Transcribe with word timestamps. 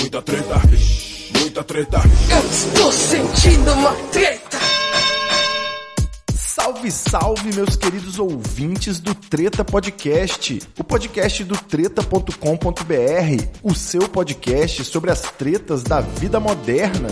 muita 0.00 0.22
treta, 0.22 0.54
muita 1.38 1.64
treta. 1.64 2.00
Eu 2.30 2.50
estou 2.50 2.92
sentindo 2.92 3.72
uma 3.72 3.92
treta. 4.10 4.58
Salve, 6.34 6.90
salve, 6.90 7.54
meus 7.54 7.76
queridos 7.76 8.18
ouvintes 8.18 8.98
do 8.98 9.14
Treta 9.14 9.62
Podcast, 9.62 10.58
o 10.78 10.84
podcast 10.84 11.44
do 11.44 11.56
treta.com.br, 11.56 13.44
o 13.62 13.74
seu 13.74 14.08
podcast 14.08 14.84
sobre 14.84 15.10
as 15.10 15.20
tretas 15.20 15.82
da 15.82 16.00
vida 16.00 16.40
moderna. 16.40 17.08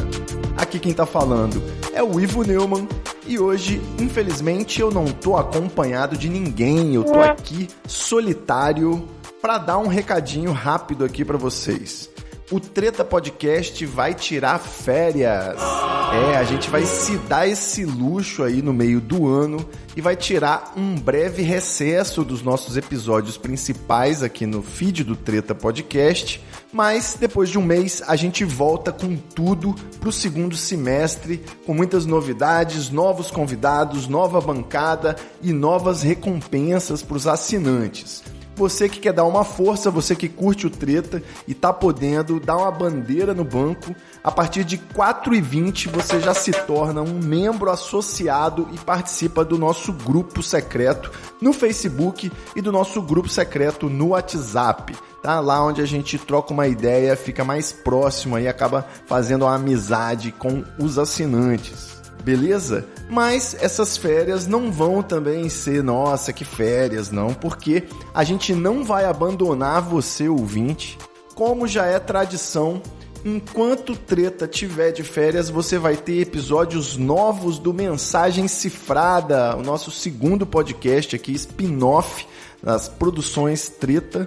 Aqui 0.57 0.79
quem 0.79 0.95
tá 0.95 1.05
falando 1.05 1.62
é 1.93 2.02
o 2.02 2.18
Ivo 2.18 2.43
Neumann 2.43 2.89
e 3.27 3.39
hoje, 3.39 3.80
infelizmente, 3.98 4.80
eu 4.80 4.91
não 4.91 5.07
tô 5.07 5.36
acompanhado 5.36 6.16
de 6.16 6.29
ninguém, 6.29 6.95
eu 6.95 7.05
tô 7.05 7.20
aqui 7.20 7.68
solitário 7.86 9.07
para 9.43 9.59
dar 9.59 9.79
um 9.79 9.89
recadinho 9.89 10.52
rápido 10.52 11.05
aqui 11.05 11.25
para 11.25 11.36
vocês 11.36 12.11
o 12.51 12.59
Treta 12.59 13.05
Podcast 13.05 13.85
vai 13.85 14.15
tirar 14.15 14.59
férias. 14.59 15.56
É, 16.12 16.39
a 16.39 16.45
gente 16.45 16.70
vai 16.70 16.84
se 16.87 17.16
dar 17.19 17.47
esse 17.47 17.84
luxo 17.84 18.43
aí 18.43 18.62
no 18.62 18.73
meio 18.73 19.01
do 19.01 19.29
ano 19.29 19.69
e 19.95 20.01
vai 20.01 20.16
tirar 20.16 20.73
um 20.75 20.95
breve 20.95 21.42
recesso 21.42 22.25
dos 22.25 22.42
nossos 22.42 22.77
episódios 22.77 23.37
principais 23.37 24.23
aqui 24.23 24.47
no 24.47 24.62
feed 24.62 25.05
do 25.05 25.15
Treta 25.15 25.55
Podcast. 25.55 26.42
Mas 26.73 27.16
depois 27.19 27.51
de 27.51 27.59
um 27.59 27.62
mês 27.62 28.03
a 28.06 28.16
gente 28.16 28.45
volta 28.45 28.92
com 28.92 29.17
tudo 29.17 29.75
para 30.01 30.09
o 30.09 30.12
segundo 30.12 30.56
semestre, 30.56 31.42
com 31.67 31.75
muitas 31.75 32.06
novidades, 32.06 32.89
novos 32.89 33.30
convidados, 33.30 34.09
nova 34.09 34.41
bancada 34.41 35.17
e 35.42 35.53
novas 35.53 36.03
recompensas 36.03 37.03
para 37.03 37.17
os 37.17 37.27
assinantes. 37.27 38.23
Você 38.59 38.89
que 38.89 38.98
quer 38.98 39.12
dar 39.12 39.25
uma 39.25 39.45
força, 39.45 39.89
você 39.89 40.17
que 40.17 40.29
curte 40.29 40.67
o 40.67 40.71
treta 40.71 41.23
e 41.47 41.55
tá 41.55 41.73
podendo 41.73 42.41
dar 42.41 42.57
uma 42.57 42.73
bandeira 42.73 43.33
no 43.33 43.45
banco, 43.45 43.95
a 44.23 44.33
partir 44.33 44.65
de 44.65 44.77
4,20 44.77 45.89
você 45.89 46.19
já 46.19 46.34
se 46.34 46.50
torna 46.50 47.00
um 47.00 47.20
membro 47.23 47.70
associado 47.70 48.69
e 48.73 48.78
participa 48.78 49.45
do 49.45 49.56
nosso 49.56 49.92
grupo 49.92 50.42
secreto 50.42 51.12
no 51.41 51.53
Facebook 51.53 52.33
e 52.56 52.61
do 52.61 52.73
nosso 52.73 53.00
grupo 53.00 53.28
secreto 53.28 53.89
no 53.89 54.09
WhatsApp. 54.09 54.93
Tá 55.22 55.39
lá 55.39 55.65
onde 55.65 55.81
a 55.81 55.87
gente 55.87 56.19
troca 56.19 56.53
uma 56.53 56.67
ideia, 56.67 57.17
fica 57.17 57.45
mais 57.45 57.70
próximo 57.70 58.37
e 58.41 58.48
acaba 58.48 58.84
fazendo 59.06 59.45
uma 59.45 59.55
amizade 59.55 60.33
com 60.33 60.65
os 60.81 60.98
assinantes 60.98 61.97
beleza? 62.29 62.87
Mas 63.09 63.57
essas 63.59 63.97
férias 63.97 64.47
não 64.47 64.71
vão 64.71 65.03
também 65.03 65.48
ser, 65.48 65.83
nossa, 65.83 66.31
que 66.31 66.45
férias, 66.45 67.11
não, 67.11 67.33
porque 67.33 67.84
a 68.12 68.23
gente 68.23 68.55
não 68.55 68.84
vai 68.84 69.07
abandonar 69.07 69.81
você, 69.81 70.29
ouvinte, 70.29 70.99
como 71.34 71.67
já 71.67 71.87
é 71.87 71.99
tradição. 71.99 72.83
Enquanto 73.25 73.97
Treta 73.97 74.47
tiver 74.47 74.93
de 74.93 75.03
férias, 75.03 75.49
você 75.49 75.79
vai 75.79 75.97
ter 75.97 76.21
episódios 76.21 76.99
novos 76.99 77.59
do 77.59 77.73
Mensagem 77.73 78.47
Cifrada, 78.47 79.56
o 79.56 79.62
nosso 79.62 79.91
segundo 79.91 80.45
podcast 80.45 81.17
aqui, 81.17 81.33
spin-off 81.33 82.27
das 82.62 82.89
produções 82.91 83.71
Treta. 83.71 84.27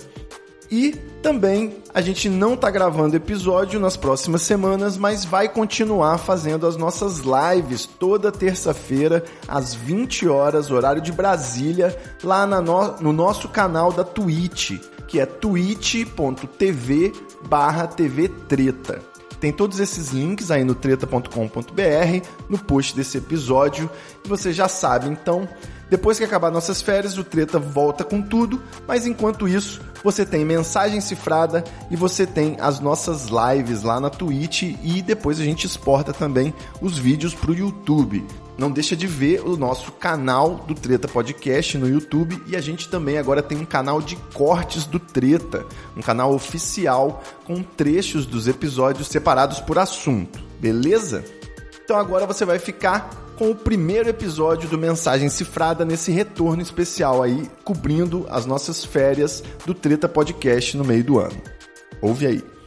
E 0.72 0.94
também 1.22 1.76
a 1.94 2.00
gente 2.00 2.30
não 2.30 2.54
está 2.54 2.72
gravando 2.72 3.18
episódio 3.18 3.78
nas 3.78 3.98
próximas 3.98 4.42
semanas, 4.44 4.96
mas 4.96 5.26
vai 5.26 5.50
continuar 5.50 6.18
fazendo 6.18 6.66
as 6.66 6.78
nossas 6.78 7.20
lives 7.20 7.86
toda 7.86 8.32
terça-feira 8.32 9.26
às 9.46 9.74
20 9.74 10.30
horas, 10.30 10.72
horário 10.72 11.02
de 11.02 11.12
Brasília, 11.12 11.96
lá 12.24 12.48
no, 12.48 12.98
no 13.02 13.12
nosso 13.12 13.50
canal 13.50 13.92
da 13.92 14.06
Twitch, 14.06 14.80
que 15.10 15.20
é 15.20 15.26
twitch.tv 15.26 17.12
barra 17.50 17.86
TV 17.86 18.30
Treta. 18.30 19.02
Tem 19.42 19.52
todos 19.52 19.80
esses 19.80 20.12
links 20.12 20.52
aí 20.52 20.64
no 20.64 20.76
treta.com.br, 20.76 22.28
no 22.48 22.58
post 22.60 22.96
desse 22.96 23.18
episódio, 23.18 23.90
e 24.24 24.30
você 24.30 24.54
já 24.54 24.70
sabe, 24.70 25.10
então 25.10 25.50
depois 25.92 26.18
que 26.18 26.24
acabar 26.24 26.50
nossas 26.50 26.82
férias, 26.82 27.18
o 27.18 27.24
Treta 27.24 27.60
volta 27.60 28.06
com 28.06 28.22
tudo, 28.22 28.64
mas 28.88 29.06
enquanto 29.06 29.46
isso, 29.46 29.82
você 30.02 30.26
tem 30.26 30.46
mensagem 30.46 31.02
cifrada 31.02 31.66
e 31.92 31.98
você 31.98 32.26
tem 32.26 32.56
as 32.62 32.80
nossas 32.80 33.28
lives 33.28 33.84
lá 33.84 34.00
na 34.00 34.10
Twitch 34.10 34.74
e 34.82 35.02
depois 35.02 35.38
a 35.38 35.44
gente 35.44 35.68
exporta 35.68 36.14
também 36.14 36.54
os 36.82 36.98
vídeos 36.98 37.34
para 37.34 37.52
o 37.52 37.54
YouTube. 37.54 38.26
Não 38.58 38.72
deixa 38.72 38.96
de 38.96 39.06
ver 39.06 39.42
o 39.42 39.58
nosso 39.58 39.92
canal 39.92 40.64
do 40.66 40.74
Treta 40.74 41.10
Podcast 41.10 41.78
no 41.78 41.90
YouTube 41.90 42.42
e 42.48 42.56
a 42.56 42.62
gente 42.62 42.88
também 42.88 43.18
agora 43.18 43.44
tem 43.44 43.58
um 43.58 43.66
canal 43.66 44.02
de 44.02 44.16
cortes 44.34 44.86
do 44.86 44.98
Treta, 44.98 45.66
um 45.98 46.02
canal 46.02 46.34
oficial 46.34 47.22
com 47.44 47.62
trechos 47.62 48.26
dos 48.26 48.48
episódios 48.48 49.10
separados 49.10 49.60
por 49.60 49.78
assunto, 49.78 50.40
beleza? 50.58 51.26
Então 51.84 51.98
agora 51.98 52.26
você 52.26 52.46
vai 52.46 52.60
ficar 52.60 53.21
com 53.38 53.52
o 53.52 53.56
primeiro 53.56 54.10
episódio 54.10 54.70
do 54.70 54.78
Mensagem 54.78 55.30
Cifrada 55.30 55.84
nesse 55.84 56.12
retorno 56.12 56.62
especial 56.62 57.24
aí, 57.24 57.50
cobrindo 57.64 58.26
as 58.30 58.46
nossas 58.46 58.86
férias 58.86 59.44
do 59.66 59.74
Treta 59.74 60.08
Podcast 60.08 60.78
no 60.78 60.84
meio 60.84 61.04
do 61.04 61.20
ano. 61.20 61.42
Ouve 62.02 62.28
aí. 62.28 62.61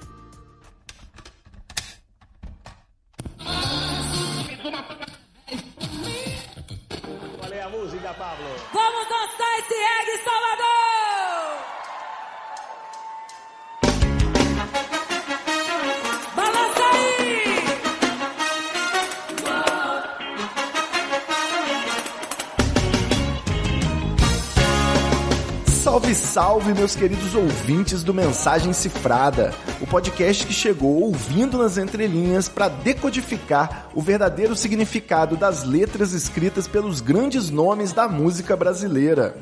Salve, 25.84 26.15
salve, 26.15 26.72
meus 26.72 26.97
queridos 26.97 27.34
ouvintes 27.34 28.03
do 28.03 28.15
Mensagem 28.15 28.72
Cifrada, 28.72 29.53
o 29.83 29.87
podcast 29.87 30.47
que 30.47 30.53
chegou 30.55 31.03
ouvindo 31.03 31.59
nas 31.59 31.77
entrelinhas 31.77 32.49
para 32.49 32.69
decodificar 32.69 33.91
o 33.94 34.00
verdadeiro 34.00 34.56
significado 34.56 35.37
das 35.37 35.62
letras 35.62 36.15
escritas 36.15 36.67
pelos 36.67 37.03
grandes 37.03 37.50
nomes 37.50 37.93
da 37.93 38.09
música 38.09 38.56
brasileira. 38.56 39.37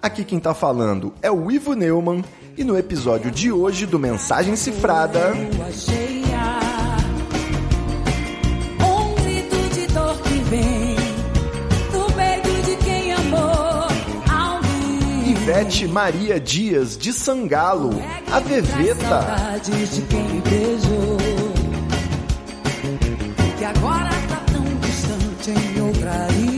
Aqui 0.00 0.24
quem 0.24 0.38
tá 0.38 0.54
falando 0.54 1.12
é 1.20 1.32
o 1.32 1.50
Ivo 1.50 1.74
Neumann 1.74 2.24
e 2.56 2.62
no 2.62 2.78
episódio 2.78 3.32
de 3.32 3.50
hoje 3.50 3.84
do 3.84 3.98
Mensagem 3.98 4.54
Cifrada. 4.54 5.32
Ivete 15.48 15.88
Maria 15.88 16.38
Dias 16.38 16.94
de 16.94 17.10
Sangalo, 17.10 17.88
a 18.30 18.38
Veveta. 18.38 19.26
Que 23.56 23.64
agora 23.64 24.10
tá 24.28 24.42
tão 24.52 24.62
distante 24.82 25.50
em 25.50 25.80
outra. 25.80 26.57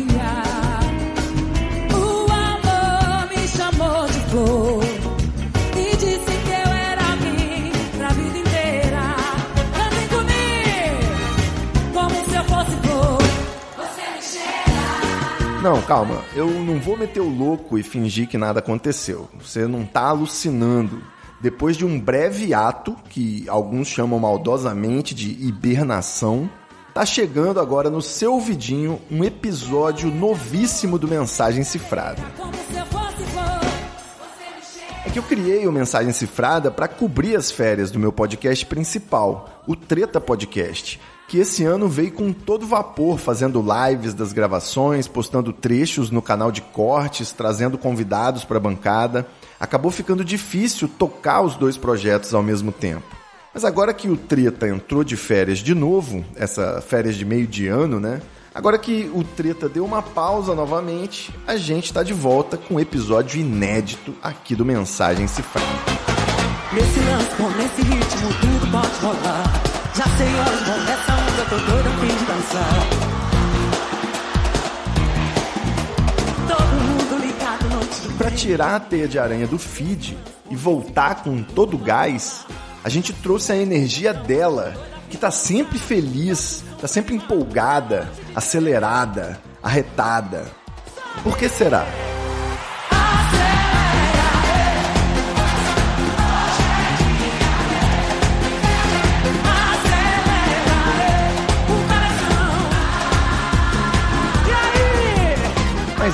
Calma, 15.90 16.22
eu 16.36 16.48
não 16.48 16.78
vou 16.78 16.96
meter 16.96 17.18
o 17.18 17.28
louco 17.28 17.76
e 17.76 17.82
fingir 17.82 18.28
que 18.28 18.38
nada 18.38 18.60
aconteceu. 18.60 19.28
Você 19.40 19.66
não 19.66 19.84
tá 19.84 20.02
alucinando. 20.02 21.02
Depois 21.40 21.76
de 21.76 21.84
um 21.84 21.98
breve 21.98 22.54
ato, 22.54 22.94
que 23.08 23.44
alguns 23.48 23.88
chamam 23.88 24.20
maldosamente 24.20 25.16
de 25.16 25.30
hibernação, 25.44 26.48
tá 26.94 27.04
chegando 27.04 27.58
agora 27.58 27.90
no 27.90 28.00
seu 28.00 28.34
ouvidinho 28.34 29.00
um 29.10 29.24
episódio 29.24 30.12
novíssimo 30.12 30.96
do 30.96 31.08
Mensagem 31.08 31.64
Cifrada. 31.64 32.22
É 35.04 35.10
que 35.10 35.18
eu 35.18 35.24
criei 35.24 35.66
o 35.66 35.72
Mensagem 35.72 36.12
Cifrada 36.12 36.70
para 36.70 36.86
cobrir 36.86 37.34
as 37.34 37.50
férias 37.50 37.90
do 37.90 37.98
meu 37.98 38.12
podcast 38.12 38.64
principal, 38.64 39.64
o 39.66 39.74
Treta 39.74 40.20
Podcast, 40.20 41.00
que 41.30 41.38
esse 41.38 41.64
ano 41.64 41.88
veio 41.88 42.10
com 42.10 42.32
todo 42.32 42.66
vapor, 42.66 43.16
fazendo 43.16 43.64
lives 43.64 44.12
das 44.12 44.32
gravações, 44.32 45.06
postando 45.06 45.52
trechos 45.52 46.10
no 46.10 46.20
canal 46.20 46.50
de 46.50 46.60
cortes, 46.60 47.30
trazendo 47.30 47.78
convidados 47.78 48.44
para 48.44 48.56
a 48.56 48.60
bancada. 48.60 49.24
Acabou 49.60 49.92
ficando 49.92 50.24
difícil 50.24 50.88
tocar 50.88 51.42
os 51.42 51.54
dois 51.54 51.76
projetos 51.76 52.34
ao 52.34 52.42
mesmo 52.42 52.72
tempo. 52.72 53.06
Mas 53.54 53.64
agora 53.64 53.94
que 53.94 54.08
o 54.08 54.16
Treta 54.16 54.68
entrou 54.68 55.04
de 55.04 55.16
férias 55.16 55.60
de 55.60 55.72
novo, 55.72 56.24
essa 56.34 56.80
férias 56.80 57.14
de 57.14 57.24
meio 57.24 57.46
de 57.46 57.68
ano, 57.68 58.00
né? 58.00 58.20
Agora 58.52 58.76
que 58.76 59.08
o 59.14 59.22
Treta 59.22 59.68
deu 59.68 59.84
uma 59.84 60.02
pausa 60.02 60.52
novamente, 60.52 61.32
a 61.46 61.56
gente 61.56 61.84
está 61.84 62.02
de 62.02 62.12
volta 62.12 62.56
com 62.56 62.74
um 62.74 62.80
episódio 62.80 63.40
inédito 63.40 64.16
aqui 64.20 64.56
do 64.56 64.64
Mensagem 64.64 65.28
Cifrada. 65.28 65.68
Nesse 66.72 66.98
lance, 66.98 67.30
bom, 67.38 67.50
nesse 67.50 67.82
ritmo, 67.82 68.28
tudo 68.40 68.72
pode 68.72 68.98
rolar. 68.98 69.69
Já 69.94 70.04
sei 70.16 70.26
onde 70.28 70.64
vou, 70.64 70.78
nessa 70.82 71.12
onda, 71.12 71.44
tô 71.48 71.56
doido 71.56 71.88
a 71.88 71.92
fim 71.98 72.06
de 72.06 72.24
dançar. 72.24 72.74
Todo 76.48 76.66
mundo 76.82 77.26
ligado, 77.26 77.68
não 77.68 77.80
te 77.80 78.12
Para 78.16 78.30
tirar 78.30 78.76
a 78.76 78.80
teia 78.80 79.08
de 79.08 79.18
aranha 79.18 79.46
do 79.46 79.58
feed 79.58 80.16
e 80.48 80.56
voltar 80.56 81.22
com 81.22 81.42
todo 81.42 81.74
o 81.74 81.78
gás, 81.78 82.46
a 82.84 82.88
gente 82.88 83.12
trouxe 83.12 83.52
a 83.52 83.56
energia 83.56 84.14
dela, 84.14 84.74
que 85.10 85.16
tá 85.16 85.30
sempre 85.30 85.78
feliz, 85.78 86.64
tá 86.80 86.86
sempre 86.86 87.16
empolgada, 87.16 88.08
acelerada, 88.34 89.40
arretada. 89.62 90.46
Por 91.22 91.36
que 91.36 91.48
será? 91.48 91.84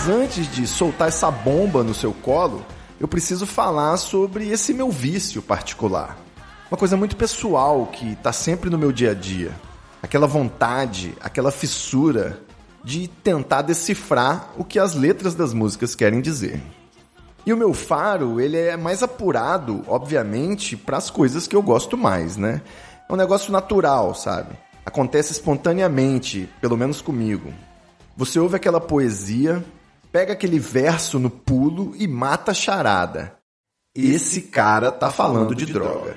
Mas 0.06 0.14
antes 0.14 0.53
de 0.53 0.69
soltar 0.69 1.08
essa 1.08 1.29
bomba 1.32 1.82
no 1.82 1.93
seu 1.93 2.12
colo, 2.12 2.64
eu 3.00 3.08
preciso 3.08 3.44
falar 3.44 3.97
sobre 3.97 4.49
esse 4.49 4.73
meu 4.73 4.88
vício 4.88 5.43
particular. 5.43 6.17
Uma 6.70 6.79
coisa 6.79 6.97
muito 6.97 7.17
pessoal 7.17 7.87
que 7.87 8.12
está 8.12 8.32
sempre 8.32 8.70
no 8.70 8.79
meu 8.79 8.93
dia 8.93 9.11
a 9.11 9.14
dia. 9.14 9.50
Aquela 10.00 10.29
vontade, 10.29 11.12
aquela 11.20 11.50
fissura 11.50 12.41
de 12.85 13.08
tentar 13.08 13.62
decifrar 13.62 14.53
o 14.56 14.62
que 14.62 14.79
as 14.79 14.94
letras 14.94 15.35
das 15.35 15.53
músicas 15.53 15.97
querem 15.97 16.20
dizer. 16.20 16.62
E 17.44 17.52
o 17.52 17.56
meu 17.56 17.75
faro, 17.75 18.41
ele 18.41 18.59
é 18.59 18.76
mais 18.76 19.02
apurado, 19.02 19.82
obviamente, 19.88 20.76
para 20.76 20.99
as 20.99 21.11
coisas 21.11 21.49
que 21.49 21.56
eu 21.56 21.62
gosto 21.62 21.97
mais, 21.97 22.37
né? 22.37 22.62
É 23.09 23.12
um 23.12 23.17
negócio 23.17 23.50
natural, 23.50 24.14
sabe? 24.14 24.56
Acontece 24.85 25.32
espontaneamente, 25.32 26.49
pelo 26.61 26.76
menos 26.76 27.00
comigo. 27.00 27.52
Você 28.17 28.38
ouve 28.38 28.55
aquela 28.55 28.81
poesia, 28.81 29.64
pega 30.12 30.32
aquele 30.32 30.58
verso 30.58 31.19
no 31.19 31.31
pulo 31.31 31.94
e 31.97 32.06
mata 32.06 32.53
a 32.53 32.55
charada. 32.55 33.37
Esse 33.94 34.43
cara 34.43 34.93
tá 34.93 35.11
falando 35.11 35.55
de 35.55 35.67
droga. 35.67 36.14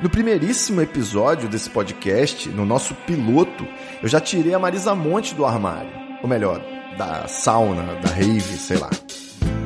No 0.00 0.10
primeiríssimo 0.10 0.80
episódio 0.80 1.48
desse 1.48 1.70
podcast, 1.70 2.48
no 2.48 2.64
nosso 2.64 2.94
piloto, 3.06 3.66
eu 4.02 4.08
já 4.08 4.20
tirei 4.20 4.54
a 4.54 4.58
Marisa 4.58 4.94
Monte 4.94 5.34
do 5.34 5.44
armário. 5.44 5.92
Ou 6.22 6.28
melhor, 6.28 6.60
da 6.96 7.28
sauna, 7.28 7.94
da 8.00 8.08
rave, 8.08 8.40
sei 8.40 8.78
lá. 8.78 8.90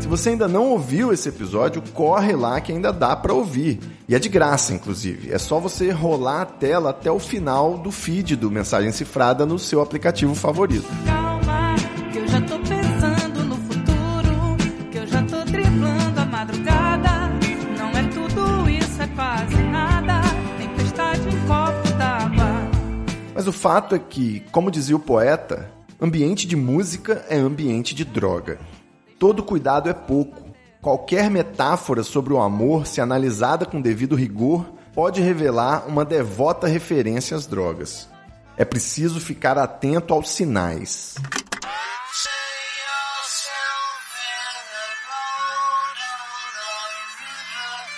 Se 0.00 0.08
você 0.08 0.30
ainda 0.30 0.46
não 0.46 0.68
ouviu 0.68 1.12
esse 1.12 1.28
episódio, 1.28 1.82
corre 1.92 2.36
lá 2.36 2.60
que 2.60 2.70
ainda 2.70 2.92
dá 2.92 3.16
pra 3.16 3.32
ouvir. 3.32 3.80
E 4.08 4.14
é 4.14 4.18
de 4.18 4.28
graça, 4.28 4.72
inclusive. 4.72 5.32
É 5.32 5.38
só 5.38 5.58
você 5.58 5.90
rolar 5.90 6.42
a 6.42 6.46
tela 6.46 6.90
até 6.90 7.10
o 7.10 7.18
final 7.18 7.76
do 7.76 7.90
feed 7.90 8.36
do 8.36 8.50
Mensagem 8.50 8.92
Cifrada 8.92 9.44
no 9.44 9.58
seu 9.58 9.80
aplicativo 9.80 10.34
favorito. 10.34 10.86
Mas 23.46 23.54
o 23.54 23.60
fato 23.60 23.94
é 23.94 23.98
que, 24.00 24.40
como 24.50 24.72
dizia 24.72 24.96
o 24.96 24.98
poeta, 24.98 25.70
ambiente 26.00 26.48
de 26.48 26.56
música 26.56 27.24
é 27.28 27.36
ambiente 27.36 27.94
de 27.94 28.04
droga. 28.04 28.58
Todo 29.20 29.44
cuidado 29.44 29.88
é 29.88 29.92
pouco. 29.92 30.50
Qualquer 30.82 31.30
metáfora 31.30 32.02
sobre 32.02 32.32
o 32.32 32.40
amor, 32.40 32.88
se 32.88 33.00
analisada 33.00 33.64
com 33.64 33.80
devido 33.80 34.16
rigor, 34.16 34.66
pode 34.92 35.22
revelar 35.22 35.86
uma 35.86 36.04
devota 36.04 36.66
referência 36.66 37.36
às 37.36 37.46
drogas. 37.46 38.08
É 38.56 38.64
preciso 38.64 39.20
ficar 39.20 39.56
atento 39.56 40.12
aos 40.12 40.28
sinais. 40.28 41.14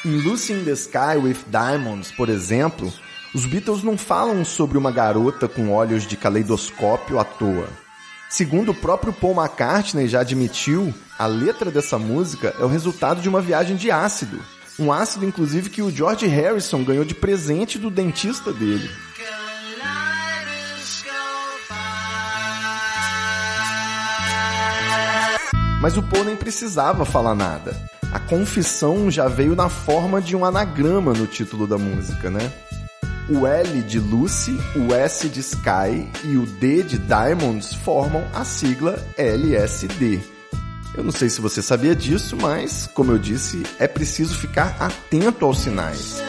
Em 0.05 0.15
Lucy 0.21 0.53
in 0.53 0.65
the 0.65 0.73
Sky 0.73 1.17
with 1.17 1.39
Diamonds, 1.51 2.13
por 2.13 2.29
exemplo, 2.29 2.93
os 3.35 3.45
Beatles 3.45 3.83
não 3.83 3.99
falam 3.99 4.45
sobre 4.45 4.79
uma 4.79 4.91
garota 4.91 5.47
com 5.47 5.71
olhos 5.71 6.07
de 6.07 6.17
caleidoscópio 6.17 7.19
à 7.19 7.25
toa. 7.25 7.69
Segundo 8.31 8.73
o 8.73 8.75
próprio 8.75 9.13
Paul 9.13 9.35
McCartney 9.35 10.09
já 10.09 10.21
admitiu, 10.21 10.93
a 11.19 11.27
letra 11.27 11.71
dessa 11.71 11.99
música 11.99 12.55
é 12.59 12.65
o 12.65 12.69
resultado 12.69 13.21
de 13.21 13.29
uma 13.29 13.41
viagem 13.41 13.77
de 13.77 13.91
ácido. 13.91 14.39
Um 14.79 14.93
ácido, 14.93 15.25
inclusive, 15.25 15.71
que 15.71 15.83
o 15.83 15.91
George 15.91 16.27
Harrison 16.27 16.85
ganhou 16.85 17.05
de 17.05 17.15
presente 17.15 17.79
do 17.79 17.91
dentista 17.91 18.53
dele. 18.53 18.89
Mas 25.81 25.97
o 25.97 26.03
Paul 26.03 26.25
nem 26.25 26.37
precisava 26.37 27.05
falar 27.05 27.35
nada. 27.35 27.77
A 28.13 28.19
confissão 28.19 29.11
já 29.11 29.29
veio 29.29 29.55
na 29.55 29.69
forma 29.69 30.21
de 30.21 30.35
um 30.35 30.45
anagrama 30.45 31.13
no 31.13 31.27
título 31.27 31.67
da 31.67 31.79
música, 31.79 32.31
né? 32.31 32.53
O 33.31 33.47
L 33.47 33.83
de 33.83 33.99
Lucy, 33.99 34.59
o 34.75 34.95
S 34.95 35.29
de 35.29 35.41
Sky 35.41 36.09
e 36.25 36.37
o 36.39 36.47
D 36.47 36.83
de 36.83 36.99
Diamonds 36.99 37.75
formam 37.75 38.25
a 38.33 38.43
sigla 38.43 38.99
LSD. 39.19 40.21
Eu 40.95 41.05
não 41.05 41.13
sei 41.13 41.29
se 41.29 41.41
você 41.41 41.61
sabia 41.61 41.95
disso, 41.95 42.37
mas, 42.41 42.89
como 42.95 43.13
eu 43.13 43.19
disse, 43.19 43.63
é 43.79 43.87
preciso 43.87 44.35
ficar 44.35 44.77
atento 44.81 45.45
aos 45.45 45.61
sinais. 45.61 46.23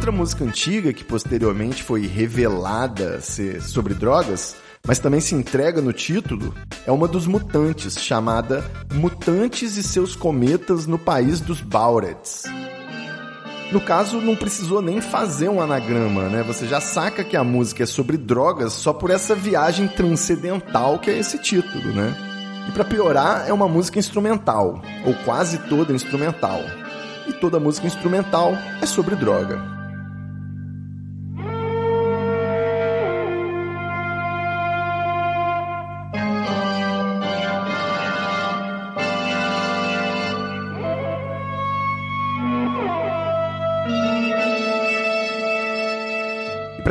Outra 0.00 0.12
música 0.12 0.44
antiga 0.44 0.94
que 0.94 1.04
posteriormente 1.04 1.82
foi 1.82 2.06
revelada 2.06 3.20
ser 3.20 3.60
sobre 3.60 3.92
drogas, 3.92 4.56
mas 4.82 4.98
também 4.98 5.20
se 5.20 5.34
entrega 5.34 5.82
no 5.82 5.92
título, 5.92 6.54
é 6.86 6.90
uma 6.90 7.06
dos 7.06 7.26
Mutantes, 7.26 8.00
chamada 8.00 8.64
Mutantes 8.94 9.76
e 9.76 9.82
seus 9.82 10.16
Cometas 10.16 10.86
no 10.86 10.98
País 10.98 11.38
dos 11.38 11.60
Baurets. 11.60 12.44
No 13.70 13.78
caso, 13.78 14.22
não 14.22 14.34
precisou 14.34 14.80
nem 14.80 15.02
fazer 15.02 15.50
um 15.50 15.60
anagrama, 15.60 16.30
né? 16.30 16.42
Você 16.44 16.66
já 16.66 16.80
saca 16.80 17.22
que 17.22 17.36
a 17.36 17.44
música 17.44 17.82
é 17.82 17.86
sobre 17.86 18.16
drogas 18.16 18.72
só 18.72 18.94
por 18.94 19.10
essa 19.10 19.34
viagem 19.34 19.86
transcendental 19.86 20.98
que 20.98 21.10
é 21.10 21.18
esse 21.18 21.38
título, 21.38 21.92
né? 21.92 22.16
E 22.70 22.72
para 22.72 22.86
piorar, 22.86 23.46
é 23.46 23.52
uma 23.52 23.68
música 23.68 23.98
instrumental, 23.98 24.80
ou 25.04 25.12
quase 25.26 25.58
toda 25.68 25.92
instrumental. 25.92 26.62
E 27.28 27.34
toda 27.34 27.60
música 27.60 27.86
instrumental 27.86 28.54
é 28.80 28.86
sobre 28.86 29.14
droga. 29.14 29.79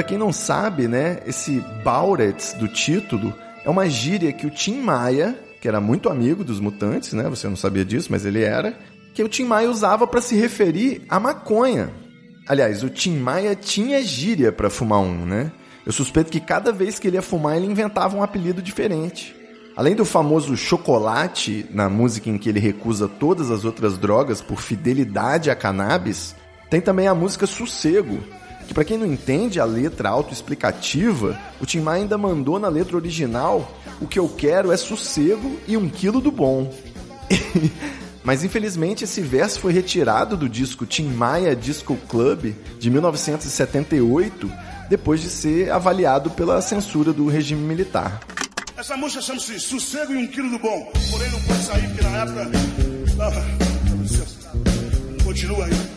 Quem 0.09 0.17
não 0.17 0.33
sabe, 0.33 0.87
né, 0.87 1.19
esse 1.27 1.63
Baurets 1.83 2.53
do 2.53 2.67
título 2.67 3.31
é 3.63 3.69
uma 3.69 3.87
gíria 3.87 4.33
que 4.33 4.47
o 4.47 4.49
Tim 4.49 4.81
Maia, 4.81 5.39
que 5.61 5.67
era 5.67 5.79
muito 5.79 6.09
amigo 6.09 6.43
dos 6.43 6.59
mutantes, 6.59 7.13
né, 7.13 7.29
você 7.29 7.47
não 7.47 7.55
sabia 7.55 7.85
disso, 7.85 8.07
mas 8.09 8.25
ele 8.25 8.41
era, 8.41 8.75
que 9.13 9.23
o 9.23 9.29
Tim 9.29 9.43
Maia 9.43 9.69
usava 9.69 10.07
para 10.07 10.19
se 10.19 10.35
referir 10.35 11.03
à 11.07 11.19
maconha. 11.19 11.91
Aliás, 12.47 12.81
o 12.83 12.89
Tim 12.89 13.19
Maia 13.19 13.53
tinha 13.53 14.01
gíria 14.01 14.51
para 14.51 14.67
fumar 14.67 14.99
um, 14.99 15.27
né? 15.27 15.51
Eu 15.85 15.91
suspeito 15.91 16.31
que 16.31 16.39
cada 16.39 16.71
vez 16.71 16.97
que 16.97 17.07
ele 17.07 17.17
ia 17.17 17.21
fumar, 17.21 17.55
ele 17.55 17.67
inventava 17.67 18.17
um 18.17 18.23
apelido 18.23 18.63
diferente. 18.63 19.35
Além 19.75 19.95
do 19.95 20.03
famoso 20.03 20.57
chocolate 20.57 21.67
na 21.69 21.87
música 21.87 22.31
em 22.31 22.37
que 22.39 22.49
ele 22.49 22.59
recusa 22.59 23.07
todas 23.07 23.51
as 23.51 23.63
outras 23.63 23.95
drogas 23.95 24.41
por 24.41 24.59
fidelidade 24.59 25.51
à 25.51 25.55
cannabis, 25.55 26.35
tem 26.67 26.81
também 26.81 27.07
a 27.07 27.13
música 27.13 27.45
Sossego, 27.45 28.17
que 28.69 28.73
para 28.75 28.85
quem 28.85 28.99
não 28.99 29.07
entende 29.07 29.59
a 29.59 29.65
letra 29.65 30.09
autoexplicativa, 30.09 31.35
o 31.59 31.65
Tim 31.65 31.79
Maia 31.79 32.03
ainda 32.03 32.19
mandou 32.19 32.59
na 32.59 32.67
letra 32.67 32.95
original 32.95 33.75
o 33.99 34.05
que 34.05 34.19
eu 34.19 34.29
quero 34.29 34.71
é 34.71 34.77
sossego 34.77 35.59
e 35.67 35.75
um 35.75 35.89
quilo 35.89 36.21
do 36.21 36.31
bom. 36.31 36.71
Mas 38.23 38.43
infelizmente 38.43 39.05
esse 39.05 39.21
verso 39.21 39.59
foi 39.59 39.73
retirado 39.73 40.37
do 40.37 40.47
disco 40.47 40.85
Tim 40.85 41.07
Maia 41.07 41.55
Disco 41.55 41.97
Club 42.07 42.53
de 42.77 42.91
1978, 42.91 44.51
depois 44.87 45.19
de 45.19 45.31
ser 45.31 45.71
avaliado 45.71 46.29
pela 46.29 46.61
censura 46.61 47.11
do 47.11 47.27
regime 47.27 47.63
militar. 47.63 48.19
Essa 48.77 48.95
música 48.95 49.23
chama-se 49.23 49.59
Sossego 49.59 50.13
e 50.13 50.17
um 50.17 50.27
quilo 50.27 50.51
do 50.51 50.59
bom. 50.59 50.91
Porém, 51.09 51.31
não 51.31 51.41
pode 51.41 51.63
sair 51.63 51.87
porque 51.87 52.03
na 52.03 52.17
época. 52.17 52.51
Ah. 53.19 53.31
Continua 55.23 55.65
aí. 55.65 55.88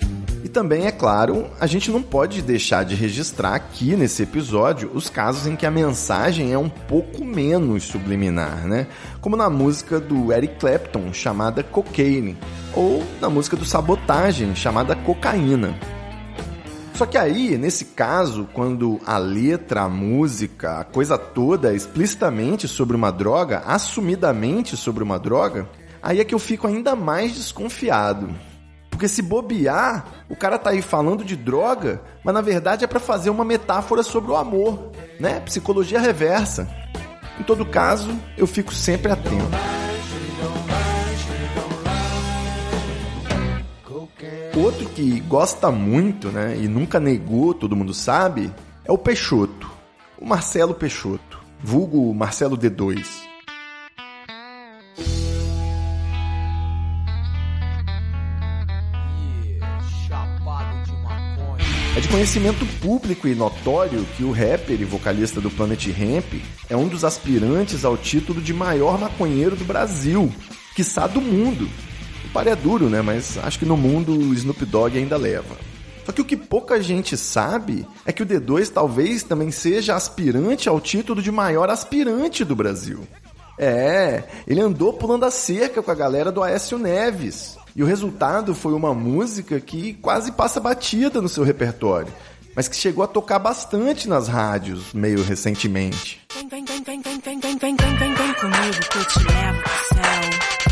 Também, 0.53 0.87
é 0.87 0.93
claro, 0.93 1.47
a 1.59 1.67
gente 1.67 1.91
não 1.91 2.03
pode 2.03 2.43
deixar 2.43 2.85
de 2.85 2.95
registrar 2.95 3.55
aqui 3.55 3.97
nesse 3.97 4.23
episódio 4.23 4.91
os 4.95 5.09
casos 5.09 5.47
em 5.47 5.57
que 5.57 5.67
a 5.67 5.71
mensagem 5.71 6.53
é 6.53 6.59
um 6.59 6.69
pouco 6.69 7.25
menos 7.25 7.85
subliminar, 7.85 8.67
né? 8.69 8.87
Como 9.21 9.37
na 9.37 9.49
música 9.49 9.99
do 9.99 10.33
Eric 10.33 10.57
Clapton 10.61 11.13
chamada 11.13 11.63
Cocaine, 11.63 12.37
ou 12.75 13.03
na 13.21 13.31
música 13.31 13.57
do 13.57 13.65
Sabotagem 13.65 14.55
chamada 14.55 14.95
Cocaína. 14.95 15.77
Só 16.95 17.07
que 17.07 17.17
aí, 17.17 17.57
nesse 17.57 17.87
caso, 17.87 18.47
quando 18.53 19.01
a 19.07 19.17
letra, 19.17 19.83
a 19.83 19.89
música, 19.89 20.81
a 20.81 20.85
coisa 20.85 21.17
toda 21.17 21.73
é 21.73 21.75
explicitamente 21.75 22.69
sobre 22.69 22.95
uma 22.95 23.11
droga, 23.11 23.63
assumidamente 23.67 24.77
sobre 24.77 25.03
uma 25.03 25.19
droga, 25.19 25.67
aí 26.03 26.21
é 26.21 26.25
que 26.25 26.35
eu 26.35 26.39
fico 26.39 26.67
ainda 26.67 26.95
mais 26.95 27.35
desconfiado. 27.35 28.29
Porque 29.03 29.13
se 29.13 29.21
bobear, 29.21 30.07
o 30.31 30.37
cara 30.37 30.57
tá 30.57 30.71
aí 30.71 30.81
falando 30.81 31.25
de 31.25 31.35
droga, 31.35 32.01
mas 32.23 32.33
na 32.33 32.41
verdade 32.41 32.85
é 32.85 32.87
para 32.87 33.01
fazer 33.01 33.31
uma 33.31 33.45
metáfora 33.45 34.01
sobre 34.05 34.31
o 34.31 34.37
amor, 34.37 34.93
né? 35.19 35.41
Psicologia 35.41 35.99
reversa. 35.99 36.69
Em 37.37 37.43
todo 37.43 37.67
caso, 37.67 38.17
eu 38.39 38.47
fico 38.47 38.73
sempre 38.73 39.11
atento. 39.11 39.43
Outro 44.55 44.89
que 44.91 45.19
gosta 45.23 45.69
muito, 45.73 46.29
né, 46.29 46.57
e 46.57 46.69
nunca 46.69 47.01
negou, 47.01 47.53
todo 47.53 47.75
mundo 47.75 47.93
sabe, 47.93 48.53
é 48.85 48.93
o 48.93 48.99
Peixoto. 48.99 49.69
O 50.17 50.25
Marcelo 50.25 50.75
Peixoto, 50.75 51.41
vulgo 51.61 52.15
Marcelo 52.15 52.57
D2. 52.57 53.32
É 61.95 62.01
de 62.01 62.09
conhecimento 62.09 62.65
público 62.81 63.29
e 63.29 63.35
notório 63.35 64.03
que 64.17 64.25
o 64.25 64.33
rapper 64.33 64.81
e 64.81 64.85
vocalista 64.85 65.43
do 65.43 65.51
Planet 65.51 65.89
Hemp 65.89 66.43
é 66.71 66.75
um 66.75 66.89
dos 66.89 67.05
aspirantes 67.05 67.85
ao 67.85 67.99
título 67.99 68.41
de 68.41 68.55
maior 68.55 68.99
maconheiro 68.99 69.55
do 69.55 69.65
Brasil, 69.65 70.33
quiçá 70.75 71.07
do 71.07 71.21
mundo. 71.21 71.69
O 72.25 72.29
par 72.33 72.47
é 72.47 72.57
duro, 72.57 72.89
né? 72.89 73.03
Mas 73.03 73.37
acho 73.37 73.59
que 73.59 73.67
no 73.67 73.77
mundo 73.77 74.13
o 74.19 74.33
Snoop 74.33 74.65
Dogg 74.65 74.97
ainda 74.97 75.19
leva. 75.19 75.55
Só 76.07 76.13
que 76.13 76.23
o 76.23 76.25
que 76.25 76.35
pouca 76.35 76.83
gente 76.83 77.15
sabe 77.15 77.87
é 78.07 78.13
que 78.13 78.23
o 78.23 78.27
D2 78.27 78.71
talvez 78.71 79.23
também 79.23 79.51
seja 79.51 79.95
aspirante 79.95 80.71
ao 80.71 80.81
título 80.81 81.21
de 81.21 81.31
maior 81.31 81.69
aspirante 81.69 82.43
do 82.43 82.57
Brasil. 82.57 83.07
É, 83.59 84.25
ele 84.49 84.63
andou 84.63 84.95
pulando 84.95 85.27
a 85.27 85.31
cerca 85.31 85.83
com 85.83 85.91
a 85.91 85.95
galera 85.95 86.33
do 86.33 86.43
Aécio 86.43 86.79
Neves. 86.79 87.59
E 87.75 87.83
o 87.83 87.87
resultado 87.87 88.55
foi 88.55 88.75
uma 88.75 88.93
música 88.93 89.59
que 89.61 89.95
quase 89.95 90.33
passa 90.33 90.61
batida 90.61 91.23
no 91.23 91.29
seu 91.29 91.43
repertório, 91.43 92.13
mas 92.55 92.69
que 92.69 92.77
chegou 92.77 93.03
a 93.03 93.07
tocar 93.07 93.39
bastante 93.39 94.09
nas 94.09 94.29
rádios 94.29 94.93
meio 94.93 95.23
recentemente. 95.23 96.21
Vem, 96.35 96.49
vem, 96.49 96.65
vem, 96.65 96.83
vem, 96.83 97.01
vem, 97.01 97.21
vem, 97.21 97.41
vem, 97.41 97.59
vem, 97.59 97.77
vem, 97.77 97.97
vem, 97.97 98.15
vem 98.15 98.35
comigo 98.35 98.81
que 98.91 98.99
eu 98.99 99.05
te 99.05 99.19
levo 99.19 99.63
pro 99.63 99.89
céu. 99.89 100.23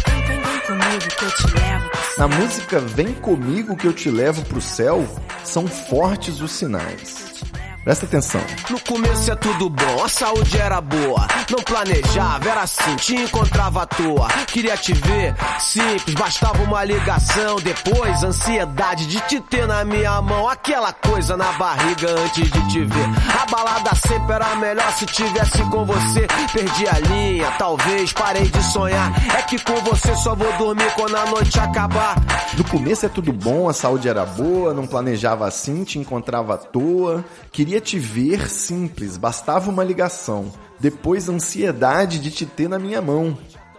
Vem, 0.07 0.27
vem, 0.27 0.41
vem 0.43 0.61
comigo 0.61 1.17
que 1.17 1.25
eu 1.25 1.31
te 1.31 1.55
levo 1.55 1.91
pro 1.91 2.01
céu. 2.01 2.19
Na 2.19 2.29
música 2.29 2.81
Vem 2.81 3.15
Comigo 3.15 3.77
que 3.77 3.87
eu 3.87 3.93
te 3.95 4.11
levo 4.11 4.45
pro 4.45 4.61
céu, 4.61 5.07
são 5.43 5.67
fortes 5.67 6.41
os 6.43 6.51
sinais. 6.51 7.43
Presta 7.83 8.05
atenção. 8.05 8.43
No 8.69 8.79
começo 8.81 9.33
é 9.33 9.35
tudo 9.35 9.71
bom, 9.71 10.05
a 10.05 10.09
saúde 10.09 10.59
era 10.59 10.83
boa. 10.83 11.27
Não 11.51 11.65
planejava, 11.65 12.51
era 12.51 12.61
assim, 12.61 12.95
te 12.97 13.17
encontrava 13.17 13.83
à 13.83 13.87
toa. 13.87 14.29
Queria 14.49 14.77
te 14.77 14.93
ver, 14.93 15.35
simples, 15.59 16.15
bastava 16.15 16.63
uma 16.63 16.85
ligação. 16.85 17.57
Depois, 17.57 18.23
ansiedade 18.23 19.07
de 19.07 19.19
te 19.23 19.41
ter 19.41 19.67
na 19.67 19.83
minha 19.83 20.21
mão. 20.21 20.47
Aquela 20.47 20.93
coisa 20.93 21.39
na 21.39 21.53
barriga 21.53 22.11
antes 22.21 22.51
de 22.51 22.69
te 22.69 22.85
ver. 22.85 23.09
A 23.41 23.47
balada 23.51 23.95
sempre 23.95 24.35
era 24.35 24.55
melhor 24.57 24.93
se 24.93 25.07
tivesse 25.07 25.63
com 25.71 25.87
você. 25.87 26.27
Perdi 26.53 26.87
a 26.87 26.99
linha, 26.99 27.51
talvez 27.59 28.13
parei 28.13 28.47
de 28.47 28.63
sonhar. 28.63 29.11
É 29.39 29.43
que 29.43 29.59
com 29.59 29.77
você 29.77 30.15
só 30.17 30.35
vou 30.35 30.53
dormir 30.59 30.93
quando 30.95 31.17
a 31.17 31.25
noite 31.25 31.59
acabar. 31.59 32.17
No 32.59 32.65
começo 32.65 33.07
é 33.07 33.09
tudo 33.09 33.33
bom, 33.33 33.71
a 33.71 33.73
saúde 33.73 34.07
era 34.07 34.27
boa, 34.27 34.75
não 34.75 34.87
planejava 34.87 35.47
assim, 35.47 35.83
te 35.83 35.99
encontrava 35.99 36.55
à 36.55 36.59
toa. 36.59 37.25
Queria 37.51 37.70
te 37.79 37.99
ver 37.99 38.49
simples, 38.49 39.19
bastava 39.19 39.69
uma 39.69 39.85
ligação. 39.85 40.51
Depois 40.79 41.29
ansiedade 41.29 42.19
de 42.19 42.31
te 42.31 42.47
ter 42.47 42.71
na 42.71 42.79
minha 42.79 43.03
mão. 43.03 43.37